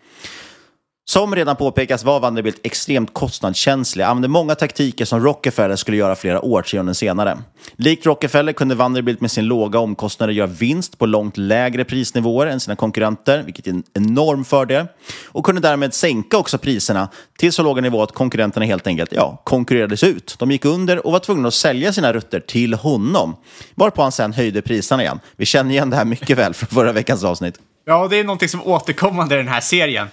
Som 1.06 1.34
redan 1.34 1.56
påpekas 1.56 2.04
var 2.04 2.20
Vanderbilt 2.20 2.60
extremt 2.62 3.14
kostnadskänslig, 3.14 4.04
använde 4.04 4.28
många 4.28 4.54
taktiker 4.54 5.04
som 5.04 5.20
Rockefeller 5.20 5.76
skulle 5.76 5.96
göra 5.96 6.16
flera 6.16 6.40
årtionden 6.40 6.94
senare. 6.94 7.38
Likt 7.76 8.06
Rockefeller 8.06 8.52
kunde 8.52 8.74
Vanderbilt 8.74 9.20
med 9.20 9.30
sin 9.30 9.44
låga 9.44 9.78
omkostnader 9.78 10.32
göra 10.32 10.46
vinst 10.46 10.98
på 10.98 11.06
långt 11.06 11.36
lägre 11.36 11.84
prisnivåer 11.84 12.46
än 12.46 12.60
sina 12.60 12.76
konkurrenter, 12.76 13.42
vilket 13.42 13.66
är 13.66 13.70
en 13.70 13.82
enorm 13.94 14.44
fördel, 14.44 14.86
och 15.26 15.44
kunde 15.44 15.60
därmed 15.60 15.94
sänka 15.94 16.38
också 16.38 16.58
priserna 16.58 17.08
till 17.38 17.52
så 17.52 17.62
låga 17.62 17.82
nivåer 17.82 18.04
att 18.04 18.12
konkurrenterna 18.12 18.66
helt 18.66 18.86
enkelt 18.86 19.12
ja, 19.12 19.42
konkurrerades 19.44 20.02
ut. 20.04 20.36
De 20.38 20.50
gick 20.50 20.64
under 20.64 21.06
och 21.06 21.12
var 21.12 21.18
tvungna 21.18 21.48
att 21.48 21.54
sälja 21.54 21.92
sina 21.92 22.12
rutter 22.12 22.40
till 22.40 22.74
honom, 22.74 23.36
varpå 23.74 24.02
han 24.02 24.12
sen 24.12 24.32
höjde 24.32 24.62
priserna 24.62 25.02
igen. 25.02 25.20
Vi 25.36 25.46
känner 25.46 25.70
igen 25.70 25.90
det 25.90 25.96
här 25.96 26.04
mycket 26.04 26.38
väl 26.38 26.54
från 26.54 26.68
förra 26.68 26.92
veckans 26.92 27.24
avsnitt. 27.24 27.58
Ja, 27.86 28.08
det 28.08 28.20
är 28.20 28.24
någonting 28.24 28.48
som 28.48 28.62
återkommande 28.62 29.34
i 29.34 29.38
den 29.38 29.48
här 29.48 29.60
serien. 29.60 30.08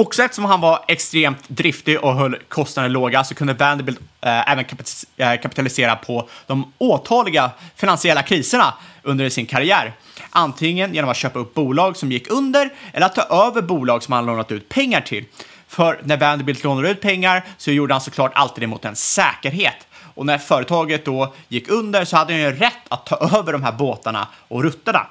Också 0.00 0.22
eftersom 0.22 0.44
han 0.44 0.60
var 0.60 0.84
extremt 0.88 1.48
driftig 1.48 2.00
och 2.00 2.14
höll 2.14 2.36
kostnader 2.48 2.88
låga 2.88 3.24
så 3.24 3.34
kunde 3.34 3.54
Vanderbilt 3.54 4.00
eh, 4.20 4.52
även 4.52 4.64
eh, 5.16 5.40
kapitalisera 5.40 5.96
på 5.96 6.28
de 6.46 6.72
åtaliga 6.78 7.50
finansiella 7.76 8.22
kriserna 8.22 8.74
under 9.02 9.28
sin 9.28 9.46
karriär. 9.46 9.92
Antingen 10.30 10.94
genom 10.94 11.10
att 11.10 11.16
köpa 11.16 11.38
upp 11.38 11.54
bolag 11.54 11.96
som 11.96 12.12
gick 12.12 12.30
under 12.30 12.70
eller 12.92 13.06
att 13.06 13.14
ta 13.14 13.46
över 13.46 13.62
bolag 13.62 14.02
som 14.02 14.12
han 14.12 14.26
lånat 14.26 14.52
ut 14.52 14.68
pengar 14.68 15.00
till. 15.00 15.24
För 15.68 16.00
när 16.04 16.16
Vanderbilt 16.16 16.64
lånade 16.64 16.90
ut 16.90 17.00
pengar 17.00 17.44
så 17.56 17.70
gjorde 17.70 17.94
han 17.94 18.00
såklart 18.00 18.32
alltid 18.34 18.62
det 18.62 18.66
mot 18.66 18.84
en 18.84 18.96
säkerhet. 18.96 19.86
Och 20.14 20.26
när 20.26 20.38
företaget 20.38 21.04
då 21.04 21.34
gick 21.48 21.68
under 21.68 22.04
så 22.04 22.16
hade 22.16 22.32
han 22.32 22.42
ju 22.42 22.52
rätt 22.52 22.82
att 22.88 23.06
ta 23.06 23.16
över 23.38 23.52
de 23.52 23.62
här 23.62 23.72
båtarna 23.72 24.28
och 24.48 24.62
rutterna. 24.62 25.06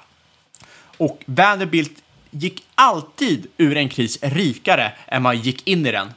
Och 0.98 1.24
Vanderbilt 1.26 1.94
gick 2.30 2.64
alltid 2.76 3.48
ur 3.58 3.78
en 3.78 3.90
kris 3.90 4.20
rikare 4.22 4.92
än 5.08 5.22
man 5.22 5.38
gick 5.40 5.68
in 5.68 5.86
i 5.86 5.92
den. 5.92 6.08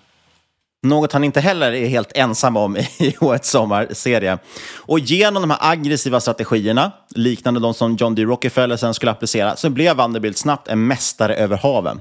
Något 0.86 1.12
han 1.12 1.24
inte 1.24 1.40
heller 1.40 1.72
är 1.72 1.86
helt 1.86 2.12
ensam 2.14 2.56
om 2.56 2.76
i 2.76 3.16
årets 3.20 3.50
sommarserie. 3.50 4.38
Och 4.76 4.98
genom 4.98 5.42
de 5.42 5.50
här 5.50 5.58
aggressiva 5.72 6.20
strategierna, 6.20 6.92
liknande 7.10 7.60
de 7.60 7.74
som 7.74 7.96
John 7.96 8.14
D. 8.14 8.22
Rockefeller 8.22 8.76
sen 8.76 8.94
skulle 8.94 9.12
applicera, 9.12 9.56
så 9.56 9.70
blev 9.70 9.96
Vanderbilt 9.96 10.38
snabbt 10.38 10.68
en 10.68 10.86
mästare 10.86 11.34
över 11.34 11.56
haven. 11.56 12.00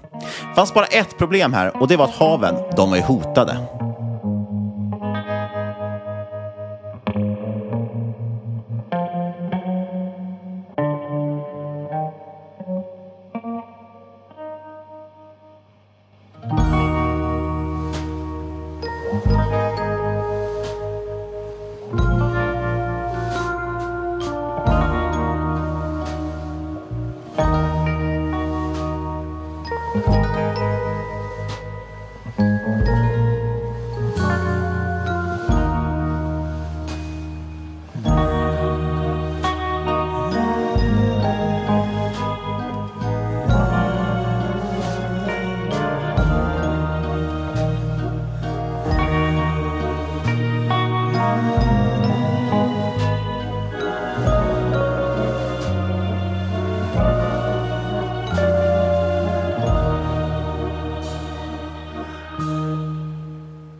Det 0.49 0.55
fanns 0.55 0.73
bara 0.73 0.85
ett 0.85 1.17
problem 1.17 1.53
här 1.53 1.77
och 1.77 1.87
det 1.87 1.97
var 1.97 2.05
att 2.05 2.15
haven, 2.15 2.55
de 2.75 2.89
var 2.89 2.97
ju 2.97 3.03
hotade. 3.03 3.57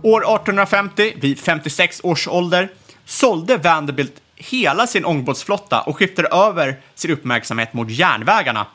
År 0.04 0.22
1850, 0.22 1.14
vid 1.16 1.40
56 1.40 2.02
års 2.04 2.28
ålder, 2.28 2.70
sålde 3.06 3.58
Vanderbilt 3.58 4.22
hela 4.36 4.88
sin 4.88 5.06
ångbåtsflotta 5.06 5.82
och 5.82 5.98
skiftade 5.98 6.28
över 6.28 6.80
sin 6.96 7.12
uppmärksamhet 7.12 7.74
mot 7.74 7.90
järnvägarna. 7.90 8.66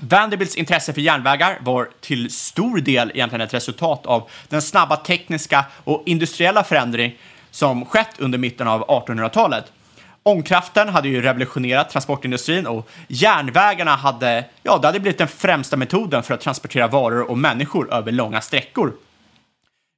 Vanderbilts 0.00 0.56
intresse 0.56 0.92
för 0.92 1.00
järnvägar 1.00 1.58
var 1.60 1.88
till 2.00 2.30
stor 2.30 2.78
del 2.78 3.10
egentligen 3.14 3.40
ett 3.40 3.54
resultat 3.54 4.06
av 4.06 4.30
den 4.48 4.62
snabba 4.62 4.96
tekniska 4.96 5.64
och 5.84 6.02
industriella 6.06 6.64
förändring 6.64 7.18
som 7.50 7.84
skett 7.84 8.14
under 8.18 8.38
mitten 8.38 8.68
av 8.68 8.86
1800-talet. 8.86 9.64
Ångkraften 10.22 10.88
hade 10.88 11.08
ju 11.08 11.22
revolutionerat 11.22 11.90
transportindustrin 11.90 12.66
och 12.66 12.88
järnvägarna 13.08 13.96
hade, 13.96 14.44
ja, 14.62 14.78
det 14.78 14.88
hade 14.88 15.00
blivit 15.00 15.18
den 15.18 15.28
främsta 15.28 15.76
metoden 15.76 16.22
för 16.22 16.34
att 16.34 16.40
transportera 16.40 16.86
varor 16.86 17.30
och 17.30 17.38
människor 17.38 17.94
över 17.94 18.12
långa 18.12 18.40
sträckor. 18.40 18.92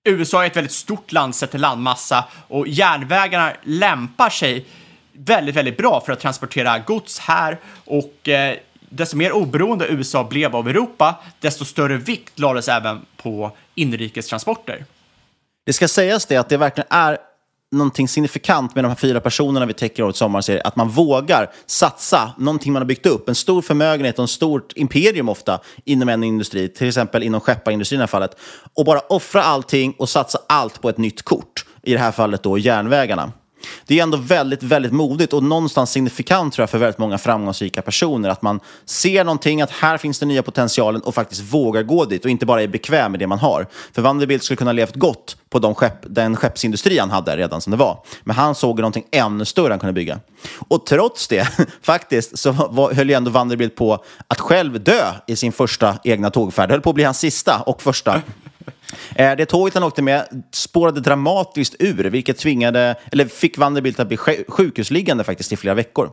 USA 0.05 0.43
är 0.43 0.47
ett 0.47 0.57
väldigt 0.57 0.73
stort 0.73 1.13
land 1.13 1.35
sett 1.35 1.51
till 1.51 1.61
landmassa 1.61 2.25
och 2.49 2.69
järnvägarna 2.69 3.53
lämpar 3.63 4.31
sig 4.31 4.67
väldigt, 5.13 5.57
väldigt 5.57 5.77
bra 5.77 6.01
för 6.01 6.13
att 6.13 6.21
transportera 6.21 6.79
gods 6.79 7.19
här 7.19 7.59
och 7.85 8.29
eh, 8.29 8.57
desto 8.91 9.17
mer 9.17 9.33
oberoende 9.33 9.87
USA 9.89 10.25
blev 10.25 10.57
av 10.57 10.69
Europa, 10.69 11.15
desto 11.41 11.65
större 11.65 11.97
vikt 11.97 12.39
lades 12.39 12.69
även 12.69 13.07
på 13.17 13.53
inrikestransporter. 13.75 14.85
Det 15.67 15.73
ska 15.73 15.89
sägas 15.89 16.27
det 16.27 16.37
att 16.37 16.49
det 16.49 16.57
verkligen 16.57 16.89
är 16.91 17.19
någonting 17.73 18.09
signifikant 18.09 18.75
med 18.75 18.85
de 18.85 18.89
här 18.89 18.97
fyra 18.97 19.21
personerna 19.21 19.67
vi 19.67 19.73
täcker 19.73 20.03
årets 20.03 20.19
sommarserie, 20.19 20.63
att 20.63 20.77
man 20.77 20.89
vågar 20.89 21.51
satsa 21.67 22.33
någonting 22.39 22.73
man 22.73 22.83
har 22.83 22.87
byggt 22.87 23.07
upp, 23.07 23.29
en 23.29 23.35
stor 23.35 23.63
förmögenhet 23.63 24.19
och 24.19 24.23
en 24.23 24.29
stort 24.29 24.73
imperium 24.77 25.29
ofta 25.29 25.61
inom 25.85 26.09
en 26.09 26.25
industri, 26.25 26.69
till 26.69 26.89
exempel 26.89 27.23
inom 27.23 27.41
skepparindustrin 27.41 27.97
i 27.97 28.01
det 28.01 28.03
här 28.03 28.07
fallet, 28.07 28.37
och 28.75 28.85
bara 28.85 29.01
offra 29.01 29.43
allting 29.43 29.95
och 29.99 30.09
satsa 30.09 30.39
allt 30.49 30.83
på 30.83 30.89
ett 30.89 30.99
nytt 30.99 31.23
kort, 31.23 31.65
i 31.83 31.93
det 31.93 31.99
här 31.99 32.13
fallet 32.13 32.43
då 32.43 32.59
järnvägarna. 32.59 33.33
Det 33.87 33.99
är 33.99 34.03
ändå 34.03 34.17
väldigt, 34.17 34.63
väldigt 34.63 34.93
modigt 34.93 35.33
och 35.33 35.43
någonstans 35.43 35.91
signifikant 35.91 36.55
tror 36.55 36.63
jag 36.63 36.71
för 36.71 36.79
väldigt 36.79 36.99
många 36.99 37.19
framgångsrika 37.19 37.83
personer 37.83 38.29
att 38.29 38.43
man 38.43 38.61
ser 38.85 39.25
någonting, 39.25 39.63
att 39.63 39.71
här 39.71 39.99
finns 39.99 40.19
den 40.19 40.29
nya 40.29 40.43
potentialen 40.43 41.01
och 41.01 41.15
faktiskt 41.15 41.41
vågar 41.41 41.83
gå 41.83 42.05
dit 42.05 42.25
och 42.25 42.31
inte 42.31 42.47
bara 42.47 42.63
är 42.63 42.69
bekväm 42.69 43.13
med 43.13 43.19
det 43.21 43.27
man 43.27 43.39
har. 43.39 43.67
För 43.93 44.03
Vanderbilt 44.03 44.45
skulle 44.45 44.57
kunna 44.57 44.73
levt 44.73 44.95
gott 44.95 45.37
på 45.51 45.59
de 45.59 45.75
skepp, 45.75 45.99
den 46.03 46.37
skeppsindustri 46.37 46.99
han 46.99 47.11
hade 47.11 47.37
redan 47.37 47.61
som 47.61 47.71
det 47.71 47.77
var. 47.77 47.99
Men 48.23 48.37
han 48.37 48.55
såg 48.55 48.79
någonting 48.79 49.05
ännu 49.11 49.45
större 49.45 49.71
han 49.71 49.79
kunde 49.79 49.93
bygga. 49.93 50.21
Och 50.69 50.87
trots 50.87 51.29
det, 51.29 51.49
faktiskt, 51.83 52.39
så 52.39 52.53
var, 52.53 52.93
höll 52.93 53.09
ju 53.09 53.15
ändå 53.15 53.31
Vanderbilt 53.31 53.77
på 53.77 54.05
att 54.29 54.41
själv 54.41 54.85
dö 54.85 55.13
i 55.27 55.37
sin 55.37 55.53
första 55.53 55.99
egna 56.05 56.31
tågfärd. 56.31 56.69
Det 56.69 56.73
höll 56.73 56.81
på 56.81 56.91
att 56.91 56.95
bli 56.95 57.05
hans 57.05 57.19
sista 57.19 57.63
och 57.67 57.83
första. 57.83 58.23
Eh, 59.21 59.37
det 59.37 59.47
tåget 59.47 59.75
han 59.75 59.83
åkte 59.83 60.03
med 60.03 60.45
spårade 60.53 61.01
dramatiskt 61.01 61.77
ur, 61.79 62.05
vilket 62.05 62.39
tvingade, 62.39 62.95
eller 63.13 63.25
fick 63.25 63.59
Vanderbilt 63.59 64.01
att 64.01 64.09
bli 64.09 64.17
sjukhusliggande 64.49 65.25
faktiskt 65.25 65.53
i 65.53 65.57
flera 65.57 65.75
veckor. 65.75 66.11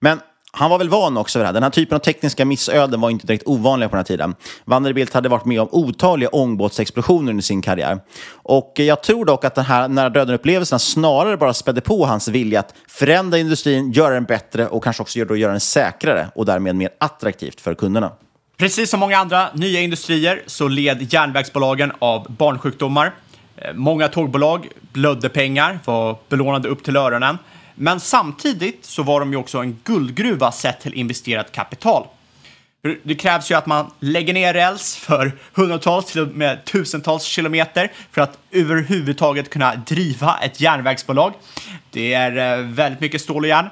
Men 0.00 0.20
han 0.52 0.70
var 0.70 0.78
väl 0.78 0.88
van 0.88 1.16
också 1.16 1.38
vid 1.38 1.42
det 1.42 1.46
här. 1.46 1.52
Den 1.52 1.62
här 1.62 1.70
typen 1.70 1.96
av 1.96 2.00
tekniska 2.00 2.44
missöden 2.44 3.00
var 3.00 3.10
inte 3.10 3.26
direkt 3.26 3.46
ovanliga 3.46 3.88
på 3.88 3.96
den 3.96 3.98
här 3.98 4.04
tiden. 4.04 4.34
Vanderbilt 4.64 5.12
hade 5.14 5.28
varit 5.28 5.44
med 5.44 5.60
om 5.60 5.68
otaliga 5.72 6.28
ångbåtsexplosioner 6.28 7.30
under 7.30 7.42
sin 7.42 7.62
karriär. 7.62 8.00
Och 8.30 8.72
jag 8.76 9.02
tror 9.02 9.24
dock 9.24 9.44
att 9.44 9.54
den 9.54 9.64
här 9.64 9.88
nära 9.88 10.08
döden-upplevelserna 10.08 10.78
snarare 10.78 11.36
bara 11.36 11.54
spädde 11.54 11.80
på 11.80 12.06
hans 12.06 12.28
vilja 12.28 12.60
att 12.60 12.74
förändra 12.88 13.38
industrin, 13.38 13.92
göra 13.92 14.14
den 14.14 14.24
bättre 14.24 14.68
och 14.68 14.84
kanske 14.84 15.02
också 15.02 15.18
göra 15.18 15.50
den 15.50 15.60
säkrare 15.60 16.28
och 16.34 16.46
därmed 16.46 16.76
mer 16.76 16.90
attraktivt 17.00 17.60
för 17.60 17.74
kunderna. 17.74 18.12
Precis 18.56 18.90
som 18.90 19.00
många 19.00 19.18
andra 19.18 19.50
nya 19.54 19.80
industrier 19.80 20.42
så 20.46 20.68
led 20.68 21.12
järnvägsbolagen 21.12 21.92
av 21.98 22.26
barnsjukdomar. 22.32 23.12
Eh, 23.56 23.74
många 23.74 24.08
tågbolag 24.08 24.68
blödde 24.92 25.28
pengar, 25.28 25.78
var 25.84 26.16
belånade 26.28 26.68
upp 26.68 26.84
till 26.84 26.96
öronen. 26.96 27.38
Men 27.74 28.00
samtidigt 28.00 28.84
så 28.84 29.02
var 29.02 29.20
de 29.20 29.32
ju 29.32 29.38
också 29.38 29.58
en 29.58 29.78
guldgruva 29.84 30.52
sett 30.52 30.80
till 30.80 30.94
investerat 30.94 31.52
kapital. 31.52 32.06
Det 33.02 33.14
krävs 33.14 33.50
ju 33.50 33.54
att 33.54 33.66
man 33.66 33.90
lägger 34.00 34.34
ner 34.34 34.54
räls 34.54 34.96
för 34.96 35.32
hundratals 35.52 36.06
till 36.06 36.20
och 36.20 36.28
med 36.28 36.64
tusentals 36.64 37.24
kilometer 37.24 37.92
för 38.10 38.20
att 38.20 38.38
överhuvudtaget 38.50 39.50
kunna 39.50 39.74
driva 39.74 40.38
ett 40.38 40.60
järnvägsbolag. 40.60 41.32
Det 41.90 42.14
är 42.14 42.58
eh, 42.58 42.64
väldigt 42.64 43.00
mycket 43.00 43.20
stål 43.20 43.42
och 43.42 43.48
järn. 43.48 43.68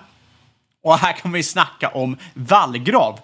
Och 0.82 0.98
här 0.98 1.12
kan 1.12 1.32
vi 1.32 1.42
snacka 1.42 1.88
om 1.88 2.16
vallgrav. 2.34 3.20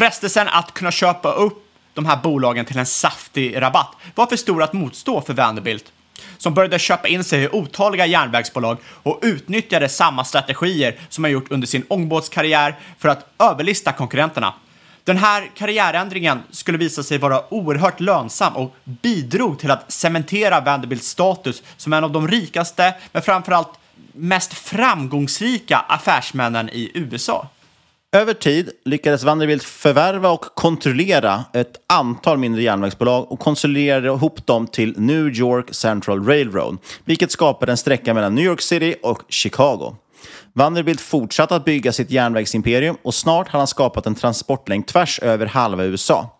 Frestelsen 0.00 0.48
att 0.48 0.74
kunna 0.74 0.90
köpa 0.90 1.32
upp 1.32 1.64
de 1.94 2.06
här 2.06 2.16
bolagen 2.16 2.64
till 2.64 2.78
en 2.78 2.86
saftig 2.86 3.62
rabatt 3.62 3.96
var 4.14 4.26
för 4.26 4.36
stor 4.36 4.62
att 4.62 4.72
motstå 4.72 5.20
för 5.20 5.34
Vanderbilt, 5.34 5.92
som 6.38 6.54
började 6.54 6.78
köpa 6.78 7.08
in 7.08 7.24
sig 7.24 7.42
i 7.42 7.48
otaliga 7.48 8.06
järnvägsbolag 8.06 8.78
och 8.84 9.18
utnyttjade 9.22 9.88
samma 9.88 10.24
strategier 10.24 10.98
som 11.08 11.24
han 11.24 11.30
gjort 11.30 11.50
under 11.50 11.66
sin 11.66 11.84
ångbåtskarriär 11.88 12.78
för 12.98 13.08
att 13.08 13.26
överlista 13.38 13.92
konkurrenterna. 13.92 14.54
Den 15.04 15.16
här 15.16 15.50
karriärändringen 15.56 16.42
skulle 16.50 16.78
visa 16.78 17.02
sig 17.02 17.18
vara 17.18 17.54
oerhört 17.54 18.00
lönsam 18.00 18.56
och 18.56 18.76
bidrog 18.84 19.58
till 19.58 19.70
att 19.70 19.92
cementera 19.92 20.60
Vanderbilts 20.60 21.08
status 21.08 21.62
som 21.76 21.92
en 21.92 22.04
av 22.04 22.12
de 22.12 22.28
rikaste, 22.28 22.94
men 23.12 23.22
framförallt 23.22 23.78
mest 24.12 24.54
framgångsrika 24.54 25.78
affärsmännen 25.78 26.68
i 26.68 26.90
USA. 26.94 27.48
Över 28.12 28.34
tid 28.34 28.70
lyckades 28.84 29.24
Vanderbilt 29.24 29.62
förvärva 29.62 30.30
och 30.30 30.40
kontrollera 30.40 31.44
ett 31.52 31.80
antal 31.86 32.38
mindre 32.38 32.62
järnvägsbolag 32.62 33.32
och 33.32 33.40
konsoliderade 33.40 34.08
ihop 34.08 34.46
dem 34.46 34.66
till 34.66 35.00
New 35.00 35.28
York 35.28 35.74
Central 35.74 36.24
Railroad, 36.24 36.78
vilket 37.04 37.30
skapade 37.30 37.72
en 37.72 37.76
sträcka 37.76 38.14
mellan 38.14 38.34
New 38.34 38.44
York 38.44 38.60
City 38.60 38.94
och 39.02 39.22
Chicago. 39.28 39.96
Vanderbilt 40.52 41.00
fortsatte 41.00 41.56
att 41.56 41.64
bygga 41.64 41.92
sitt 41.92 42.10
järnvägsimperium 42.10 42.96
och 43.02 43.14
snart 43.14 43.48
hade 43.48 43.60
han 43.60 43.66
skapat 43.66 44.06
en 44.06 44.14
transportlänk 44.14 44.86
tvärs 44.86 45.18
över 45.18 45.46
halva 45.46 45.84
USA. 45.84 46.38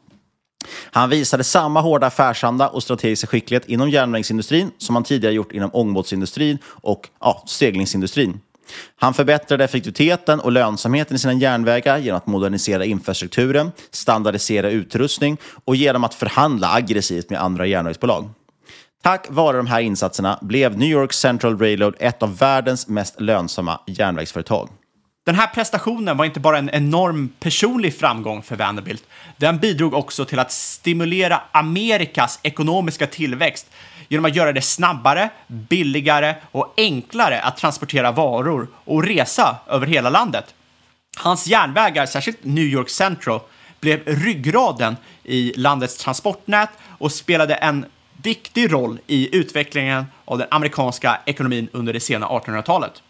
Han 0.90 1.11
visade 1.11 1.44
samma 1.44 1.80
hårda 1.80 2.06
affärsanda 2.06 2.68
och 2.68 2.83
strategiska 2.83 3.26
skicklighet 3.26 3.68
inom 3.68 3.90
järnvägsindustrin 3.90 4.70
som 4.78 4.96
han 4.96 5.04
tidigare 5.04 5.35
gjort 5.35 5.52
inom 5.52 5.70
ångbåtsindustrin 5.72 6.59
och 6.64 7.09
ja, 7.20 7.42
seglingsindustrin. 7.46 8.40
Han 8.96 9.14
förbättrade 9.14 9.64
effektiviteten 9.64 10.40
och 10.40 10.52
lönsamheten 10.52 11.16
i 11.16 11.18
sina 11.18 11.33
järnvägar 11.33 11.98
genom 11.98 12.16
att 12.16 12.26
modernisera 12.26 12.85
infrastrukturen, 12.85 13.72
standardisera 13.90 14.70
utrustning 14.70 15.37
och 15.64 15.76
genom 15.76 16.04
att 16.04 16.14
förhandla 16.14 16.72
aggressivt 16.72 17.30
med 17.30 17.42
andra 17.42 17.66
järnvägsbolag. 17.66 18.30
Tack 19.02 19.26
vare 19.28 19.56
de 19.56 19.66
här 19.66 19.80
insatserna 19.80 20.38
blev 20.42 20.78
New 20.78 20.88
York 20.88 21.12
Central 21.12 21.59
Railroad 21.59 21.94
ett 21.98 22.22
av 22.22 22.38
världens 22.38 22.88
mest 22.88 23.20
lönsamma 23.20 23.80
järnvägsföretag. 23.87 24.68
Den 25.26 25.35
här 25.35 25.46
prestationen 25.46 26.16
var 26.16 26.24
inte 26.24 26.40
bara 26.40 26.59
en 26.59 26.70
enorm 26.70 27.33
personlig 27.40 27.94
framgång 27.94 28.42
för 28.42 28.56
Vanderbilt. 28.56 29.04
Den 29.37 29.59
bidrog 29.59 29.94
också 29.94 30.24
till 30.24 30.38
att 30.38 30.52
stimulera 30.52 31.42
Amerikas 31.52 32.40
ekonomiska 32.42 33.06
tillväxt 33.06 33.70
genom 34.11 34.25
att 34.25 34.37
göra 34.37 34.53
det 34.53 34.62
snabbare, 34.62 35.31
billigare 35.46 36.35
och 36.51 36.75
enklare 36.77 37.40
att 37.40 37.57
transportera 37.57 38.12
varor 38.12 38.68
och 38.85 39.05
resa 39.05 39.57
över 39.66 39.87
hela 39.87 40.11
landet. 40.11 40.55
Hans 41.16 41.46
järnvägar, 41.46 42.07
särskilt 42.07 42.44
New 42.44 42.64
York 42.64 42.90
Central, 42.90 43.40
blev 43.81 44.01
ryggraden 44.07 44.96
i 45.23 45.53
landets 45.57 45.96
transportnät 45.96 46.70
och 46.99 47.12
spelade 47.12 47.55
en 47.55 47.85
viktig 48.23 48.73
roll 48.73 48.99
i 49.07 49.37
utvecklingen 49.37 50.05
av 50.25 50.38
den 50.38 50.49
amerikanska 50.51 51.20
ekonomin 51.25 51.68
under 51.73 51.92
det 51.92 52.01
sena 52.01 52.27
1800-talet. 52.27 53.03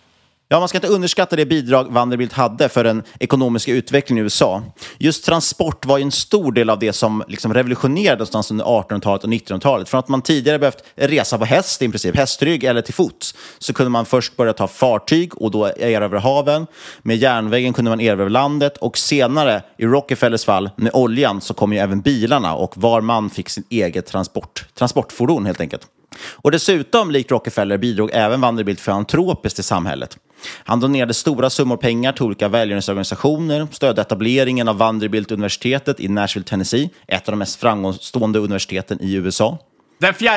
Ja, 0.52 0.58
man 0.58 0.68
ska 0.68 0.78
inte 0.78 0.88
underskatta 0.88 1.36
det 1.36 1.46
bidrag 1.46 1.84
Vanderbilt 1.90 2.32
hade 2.32 2.68
för 2.68 2.84
den 2.84 3.02
ekonomiska 3.18 3.72
utvecklingen 3.72 4.22
i 4.22 4.24
USA. 4.24 4.62
Just 4.98 5.24
transport 5.24 5.86
var 5.86 5.98
ju 5.98 6.02
en 6.02 6.12
stor 6.12 6.52
del 6.52 6.70
av 6.70 6.78
det 6.78 6.92
som 6.92 7.24
liksom 7.28 7.54
revolutionerade 7.54 8.16
någonstans 8.16 8.50
under 8.50 8.64
1800-talet 8.64 9.24
och 9.24 9.30
1900-talet. 9.30 9.88
Från 9.88 9.98
att 9.98 10.08
man 10.08 10.22
tidigare 10.22 10.58
behövt 10.58 10.84
resa 10.94 11.38
på 11.38 11.44
häst 11.44 11.82
i 11.82 11.88
princip, 11.88 12.16
hästrygg 12.16 12.64
eller 12.64 12.82
till 12.82 12.94
fots, 12.94 13.34
så 13.58 13.72
kunde 13.72 13.90
man 13.90 14.06
först 14.06 14.36
börja 14.36 14.52
ta 14.52 14.68
fartyg 14.68 15.42
och 15.42 15.50
då 15.50 15.66
erövra 15.66 16.18
haven. 16.18 16.66
Med 17.02 17.16
järnvägen 17.16 17.72
kunde 17.72 17.90
man 17.90 18.00
erövra 18.00 18.28
landet 18.28 18.76
och 18.76 18.98
senare, 18.98 19.62
i 19.78 19.86
Rockefellers 19.86 20.44
fall, 20.44 20.70
med 20.76 20.90
oljan 20.94 21.40
så 21.40 21.54
kom 21.54 21.72
ju 21.72 21.78
även 21.78 22.00
bilarna 22.00 22.54
och 22.54 22.72
var 22.76 23.00
man 23.00 23.30
fick 23.30 23.48
sin 23.48 23.64
eget 23.70 24.06
transport, 24.06 24.66
transportfordon 24.74 25.46
helt 25.46 25.60
enkelt. 25.60 25.86
Och 26.32 26.50
dessutom, 26.50 27.10
likt 27.10 27.30
Rockefeller, 27.30 27.78
bidrog 27.78 28.10
även 28.12 28.40
Vanderbilt 28.40 28.80
filantropiskt 28.80 29.56
till 29.56 29.64
samhället. 29.64 30.18
Han 30.64 30.80
donerade 30.80 31.14
stora 31.14 31.50
summor 31.50 31.76
pengar 31.76 32.12
till 32.12 32.22
olika 32.22 32.48
välgörenhetsorganisationer, 32.48 33.68
stödde 33.70 34.02
etableringen 34.02 34.68
av 34.68 34.78
Vanderbilt-universitetet 34.78 36.00
i 36.00 36.08
Nashville, 36.08 36.44
Tennessee, 36.44 36.90
ett 37.06 37.28
av 37.28 37.32
de 37.32 37.38
mest 37.38 37.60
framgångsstående 37.60 38.38
universiteten 38.38 39.00
i 39.00 39.14
USA. 39.14 39.58
Den 39.98 40.14
4 40.14 40.30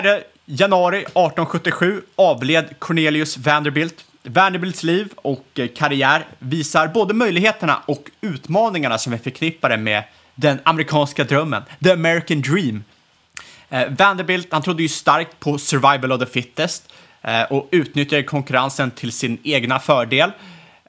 Januari 0.45 0.97
1877 0.97 2.01
avled 2.15 2.79
Cornelius 2.79 3.37
Vanderbilt. 3.37 4.05
Vanderbilts 4.23 4.83
liv 4.83 5.07
och 5.15 5.45
eh, 5.55 5.67
karriär 5.67 6.25
visar 6.39 6.87
både 6.87 7.13
möjligheterna 7.13 7.81
och 7.85 8.11
utmaningarna 8.21 8.97
som 8.97 9.13
är 9.13 9.17
förknippade 9.17 9.77
med 9.77 10.03
den 10.35 10.59
amerikanska 10.63 11.23
drömmen, 11.23 11.63
the 11.83 11.91
American 11.91 12.41
dream. 12.41 12.83
Eh, 13.73 13.89
Vanderbilt, 13.89 14.47
han 14.51 14.61
trodde 14.61 14.83
ju 14.83 14.89
starkt 14.89 15.39
på 15.39 15.57
survival 15.57 16.11
of 16.11 16.19
the 16.19 16.25
fittest 16.25 16.93
eh, 17.21 17.41
och 17.41 17.67
utnyttjade 17.71 18.23
konkurrensen 18.23 18.91
till 18.91 19.11
sin 19.11 19.37
egna 19.43 19.79
fördel. 19.79 20.31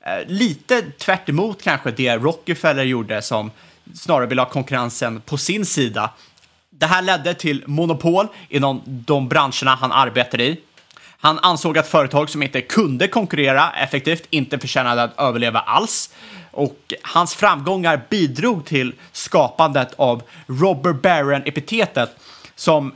Eh, 0.06 0.26
lite 0.26 0.82
tvärt 0.82 1.28
emot 1.28 1.62
kanske 1.62 1.90
det 1.90 2.16
Rockefeller 2.16 2.84
gjorde 2.84 3.22
som 3.22 3.50
snarare 3.94 4.26
ville 4.26 4.42
ha 4.42 4.48
konkurrensen 4.48 5.20
på 5.20 5.36
sin 5.36 5.66
sida. 5.66 6.10
Det 6.70 6.86
här 6.86 7.02
ledde 7.02 7.34
till 7.34 7.64
monopol 7.66 8.26
inom 8.48 8.82
de 8.86 9.28
branscherna 9.28 9.74
han 9.74 9.92
arbetade 9.92 10.44
i. 10.44 10.60
Han 11.18 11.38
ansåg 11.38 11.78
att 11.78 11.88
företag 11.88 12.30
som 12.30 12.42
inte 12.42 12.60
kunde 12.60 13.08
konkurrera 13.08 13.70
effektivt 13.70 14.26
inte 14.30 14.58
förtjänade 14.58 15.02
att 15.02 15.20
överleva 15.20 15.60
alls. 15.60 16.10
Och 16.50 16.94
hans 17.02 17.34
framgångar 17.34 18.00
bidrog 18.10 18.64
till 18.64 18.94
skapandet 19.12 19.94
av 19.96 20.22
Robber 20.46 20.92
Baron-epitetet 20.92 22.08
som 22.56 22.92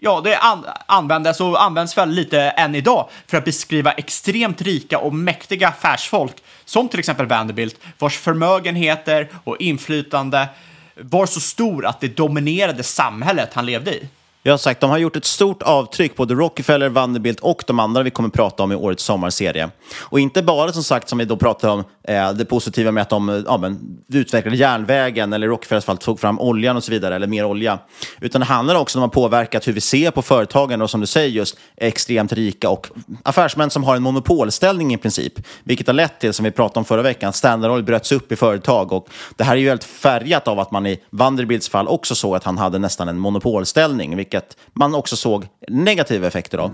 Ja, 0.00 0.20
det 0.24 0.36
an 0.36 0.64
användes 0.86 1.40
och 1.40 1.62
används 1.62 1.98
väl 1.98 2.10
lite 2.10 2.40
än 2.40 2.74
idag 2.74 3.08
för 3.26 3.36
att 3.36 3.44
beskriva 3.44 3.92
extremt 3.92 4.62
rika 4.62 4.98
och 4.98 5.14
mäktiga 5.14 5.68
affärsfolk, 5.68 6.36
som 6.64 6.88
till 6.88 6.98
exempel 6.98 7.26
Vanderbilt, 7.26 7.80
vars 7.98 8.18
förmögenheter 8.18 9.28
och 9.44 9.56
inflytande 9.60 10.48
var 10.96 11.26
så 11.26 11.40
stor 11.40 11.86
att 11.86 12.00
det 12.00 12.16
dominerade 12.16 12.82
samhället 12.82 13.54
han 13.54 13.66
levde 13.66 13.94
i. 13.94 14.08
Jag 14.42 14.52
har 14.52 14.58
sagt, 14.58 14.80
de 14.80 14.90
har 14.90 14.98
gjort 14.98 15.16
ett 15.16 15.24
stort 15.24 15.62
avtryck, 15.62 16.16
både 16.16 16.34
Rockefeller, 16.34 16.88
Vanderbilt 16.88 17.40
och 17.40 17.64
de 17.66 17.80
andra 17.80 18.02
vi 18.02 18.10
kommer 18.10 18.28
prata 18.28 18.62
om 18.62 18.72
i 18.72 18.74
årets 18.74 19.04
sommarserie. 19.04 19.70
Och 20.00 20.20
inte 20.20 20.42
bara 20.42 20.72
som 20.72 20.82
sagt, 20.82 21.08
som 21.08 21.18
vi 21.18 21.24
då 21.24 21.36
pratade 21.36 21.72
om, 21.72 21.84
eh, 22.08 22.32
det 22.32 22.44
positiva 22.44 22.92
med 22.92 23.02
att 23.02 23.08
de 23.08 23.44
ja, 23.46 23.56
men, 23.56 23.98
utvecklade 24.12 24.56
järnvägen, 24.56 25.32
eller 25.32 25.46
i 25.46 25.50
Rockefellers 25.50 25.84
fall 25.84 25.96
tog 25.96 26.20
fram 26.20 26.40
oljan 26.40 26.76
och 26.76 26.84
så 26.84 26.90
vidare, 26.90 27.14
eller 27.14 27.26
mer 27.26 27.44
olja. 27.44 27.78
Utan 28.20 28.40
det 28.40 28.46
handlar 28.46 28.74
också 28.74 28.98
om 28.98 29.04
att 29.04 29.12
de 29.12 29.20
har 29.20 29.28
påverkat 29.28 29.68
hur 29.68 29.72
vi 29.72 29.80
ser 29.80 30.10
på 30.10 30.22
företagen 30.22 30.82
och 30.82 30.90
som 30.90 31.00
du 31.00 31.06
säger 31.06 31.28
just 31.28 31.56
extremt 31.76 32.32
rika 32.32 32.70
och 32.70 32.88
affärsmän 33.22 33.70
som 33.70 33.84
har 33.84 33.96
en 33.96 34.02
monopolställning 34.02 34.94
i 34.94 34.96
princip. 34.96 35.32
Vilket 35.64 35.86
har 35.86 35.94
lett 35.94 36.20
till, 36.20 36.32
som 36.32 36.44
vi 36.44 36.50
pratade 36.50 36.78
om 36.78 36.84
förra 36.84 37.02
veckan, 37.02 37.32
Standard 37.32 37.70
Oil 37.70 37.82
bröts 37.82 38.12
upp 38.12 38.32
i 38.32 38.36
företag. 38.36 38.92
Och 38.92 39.08
det 39.36 39.44
här 39.44 39.52
är 39.52 39.60
ju 39.60 39.68
helt 39.68 39.84
färgat 39.84 40.48
av 40.48 40.60
att 40.60 40.70
man 40.70 40.86
i 40.86 41.00
Vanderbilts 41.10 41.68
fall 41.68 41.88
också 41.88 42.14
såg 42.14 42.36
att 42.36 42.44
han 42.44 42.58
hade 42.58 42.78
nästan 42.78 43.08
en 43.08 43.18
monopolställning, 43.18 44.16
vilket 44.28 44.56
man 44.74 44.94
också 44.94 45.16
såg 45.16 45.46
negativa 45.68 46.26
effekter 46.26 46.58
av. 46.58 46.70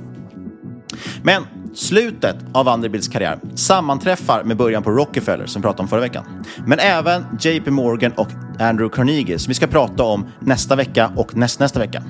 Men 1.23 1.43
slutet 1.75 2.37
av 2.53 2.65
Vanderbilts 2.65 3.09
karriär 3.09 3.39
sammanträffar 3.55 4.45
med 4.45 4.57
början 4.57 4.83
på 4.83 4.91
Rockefeller 4.91 5.47
som 5.47 5.63
vi 5.63 5.65
pratade 5.65 5.83
om 5.83 5.89
förra 5.89 6.01
veckan. 6.01 6.45
Men 6.67 6.79
även 6.79 7.25
JP 7.41 7.71
Morgan 7.71 8.13
och 8.13 8.29
Andrew 8.61 8.89
Carnegie 8.97 9.39
som 9.39 9.51
vi 9.51 9.55
ska 9.55 9.67
prata 9.67 10.03
om 10.03 10.27
nästa 10.41 10.77
vecka 10.77 11.13
och 11.17 11.37
nästnästa 11.37 11.79
vecka. 11.79 12.03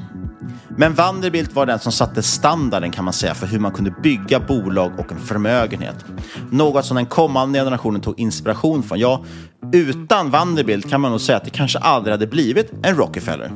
Men 0.76 0.94
Vanderbilt 0.94 1.54
var 1.54 1.66
den 1.66 1.78
som 1.78 1.92
satte 1.92 2.22
standarden 2.22 2.90
kan 2.90 3.04
man 3.04 3.14
säga 3.14 3.34
för 3.34 3.46
hur 3.46 3.58
man 3.58 3.72
kunde 3.72 3.94
bygga 4.02 4.40
bolag 4.40 4.92
och 4.98 5.12
en 5.12 5.18
förmögenhet. 5.18 6.04
Något 6.50 6.84
som 6.84 6.96
den 6.96 7.06
kommande 7.06 7.58
generationen 7.58 8.00
tog 8.00 8.20
inspiration 8.20 8.82
från. 8.82 8.98
Ja, 8.98 9.24
utan 9.72 10.30
Vanderbilt 10.30 10.90
kan 10.90 11.00
man 11.00 11.10
nog 11.10 11.20
säga 11.20 11.38
att 11.38 11.44
det 11.44 11.50
kanske 11.50 11.78
aldrig 11.78 12.12
hade 12.12 12.26
blivit 12.26 12.72
en 12.82 12.96
Rockefeller. 12.96 13.50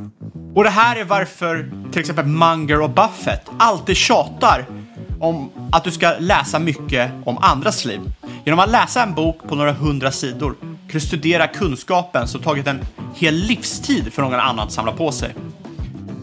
Och 0.55 0.65
det 0.65 0.71
här 0.71 0.97
är 0.97 1.05
varför 1.05 1.71
till 1.93 2.01
exempel 2.01 2.27
Munger 2.27 2.81
och 2.81 2.91
Buffett 2.91 3.47
alltid 3.59 3.97
tjatar 3.97 4.67
om 5.21 5.51
att 5.73 5.85
du 5.85 5.91
ska 5.91 6.15
läsa 6.19 6.59
mycket 6.59 7.11
om 7.25 7.39
andras 7.39 7.85
liv. 7.85 8.01
Genom 8.45 8.61
att 8.61 8.71
läsa 8.71 9.03
en 9.03 9.15
bok 9.15 9.49
på 9.49 9.55
några 9.55 9.73
hundra 9.73 10.13
sidor 10.13 10.55
kan 10.61 10.93
du 10.93 11.01
studera 11.01 11.47
kunskapen 11.47 12.29
som 12.29 12.43
tagit 12.43 12.67
en 12.67 12.81
hel 13.15 13.35
livstid 13.35 14.13
för 14.13 14.23
någon 14.23 14.35
annan 14.35 14.67
att 14.67 14.73
samla 14.73 14.93
på 14.93 15.13
sig. 15.13 15.35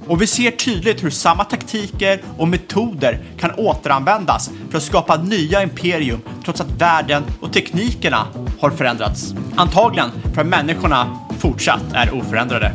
Och 0.07 0.21
vi 0.21 0.27
ser 0.27 0.51
tydligt 0.51 1.03
hur 1.03 1.09
samma 1.09 1.43
taktiker 1.43 2.21
och 2.37 2.47
metoder 2.47 3.19
kan 3.39 3.51
återanvändas 3.51 4.49
för 4.69 4.77
att 4.77 4.83
skapa 4.83 5.17
nya 5.17 5.63
imperium 5.63 6.19
trots 6.43 6.61
att 6.61 6.81
världen 6.81 7.23
och 7.41 7.53
teknikerna 7.53 8.27
har 8.59 8.69
förändrats. 8.69 9.33
Antagligen 9.55 10.11
för 10.33 10.41
att 10.41 10.47
människorna 10.47 11.19
fortsatt 11.39 11.93
är 11.93 12.13
oförändrade. 12.13 12.71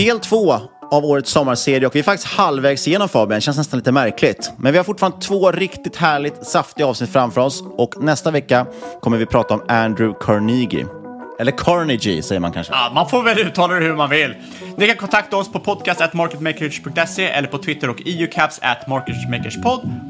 Del 0.00 0.20
två 0.20 0.52
av 0.90 1.04
årets 1.04 1.30
sommarserie 1.30 1.86
och 1.86 1.94
vi 1.94 1.98
är 1.98 2.02
faktiskt 2.02 2.28
halvvägs 2.28 2.88
igenom 2.88 3.08
Fabian, 3.08 3.40
känns 3.40 3.56
nästan 3.56 3.78
lite 3.78 3.92
märkligt. 3.92 4.52
Men 4.58 4.72
vi 4.72 4.78
har 4.78 4.84
fortfarande 4.84 5.18
två 5.18 5.52
riktigt 5.52 5.96
härligt 5.96 6.46
saftiga 6.46 6.86
avsnitt 6.86 7.10
framför 7.10 7.40
oss 7.40 7.62
och 7.76 8.02
nästa 8.02 8.30
vecka 8.30 8.66
kommer 9.00 9.18
vi 9.18 9.26
prata 9.26 9.54
om 9.54 9.62
Andrew 9.68 10.18
Carnegie. 10.20 10.86
Eller 11.40 11.52
Carnegie 11.52 12.22
säger 12.22 12.40
man 12.40 12.52
kanske. 12.52 12.72
Ja, 12.72 12.90
man 12.94 13.08
får 13.08 13.22
väl 13.22 13.38
uttala 13.38 13.74
det 13.74 13.84
hur 13.84 13.96
man 13.96 14.10
vill. 14.10 14.34
Ni 14.76 14.86
kan 14.86 14.96
kontakta 14.96 15.36
oss 15.36 15.52
på 15.52 15.60
podcast.marketmakers.se 15.60 17.24
eller 17.24 17.48
på 17.48 17.58
Twitter 17.58 17.90
och 17.90 18.00
eucaps. 18.06 18.60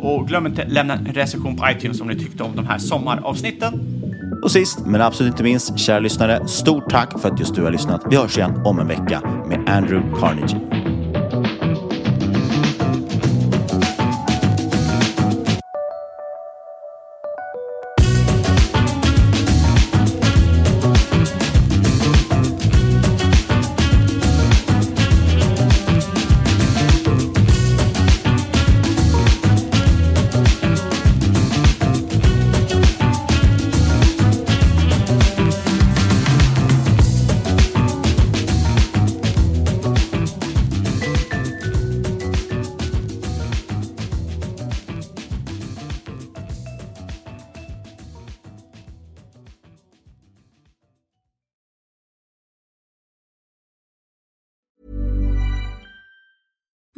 Och 0.02 0.28
glöm 0.28 0.46
inte 0.46 0.64
lämna 0.64 0.94
en 0.94 1.14
recension 1.14 1.56
på 1.56 1.70
iTunes 1.70 2.00
om 2.00 2.08
ni 2.08 2.18
tyckte 2.18 2.42
om 2.42 2.56
de 2.56 2.66
här 2.66 2.78
sommaravsnitten. 2.78 3.72
Och 4.42 4.50
sist, 4.50 4.86
men 4.86 5.00
absolut 5.00 5.32
inte 5.32 5.42
minst, 5.42 5.78
kära 5.78 5.98
lyssnare, 5.98 6.48
stort 6.48 6.90
tack 6.90 7.20
för 7.20 7.28
att 7.28 7.38
just 7.38 7.54
du 7.54 7.62
har 7.62 7.70
lyssnat. 7.70 8.02
Vi 8.10 8.16
hörs 8.16 8.36
igen 8.36 8.62
om 8.64 8.78
en 8.78 8.88
vecka 8.88 9.20
med 9.48 9.68
Andrew 9.68 10.20
Carnegie. 10.20 10.79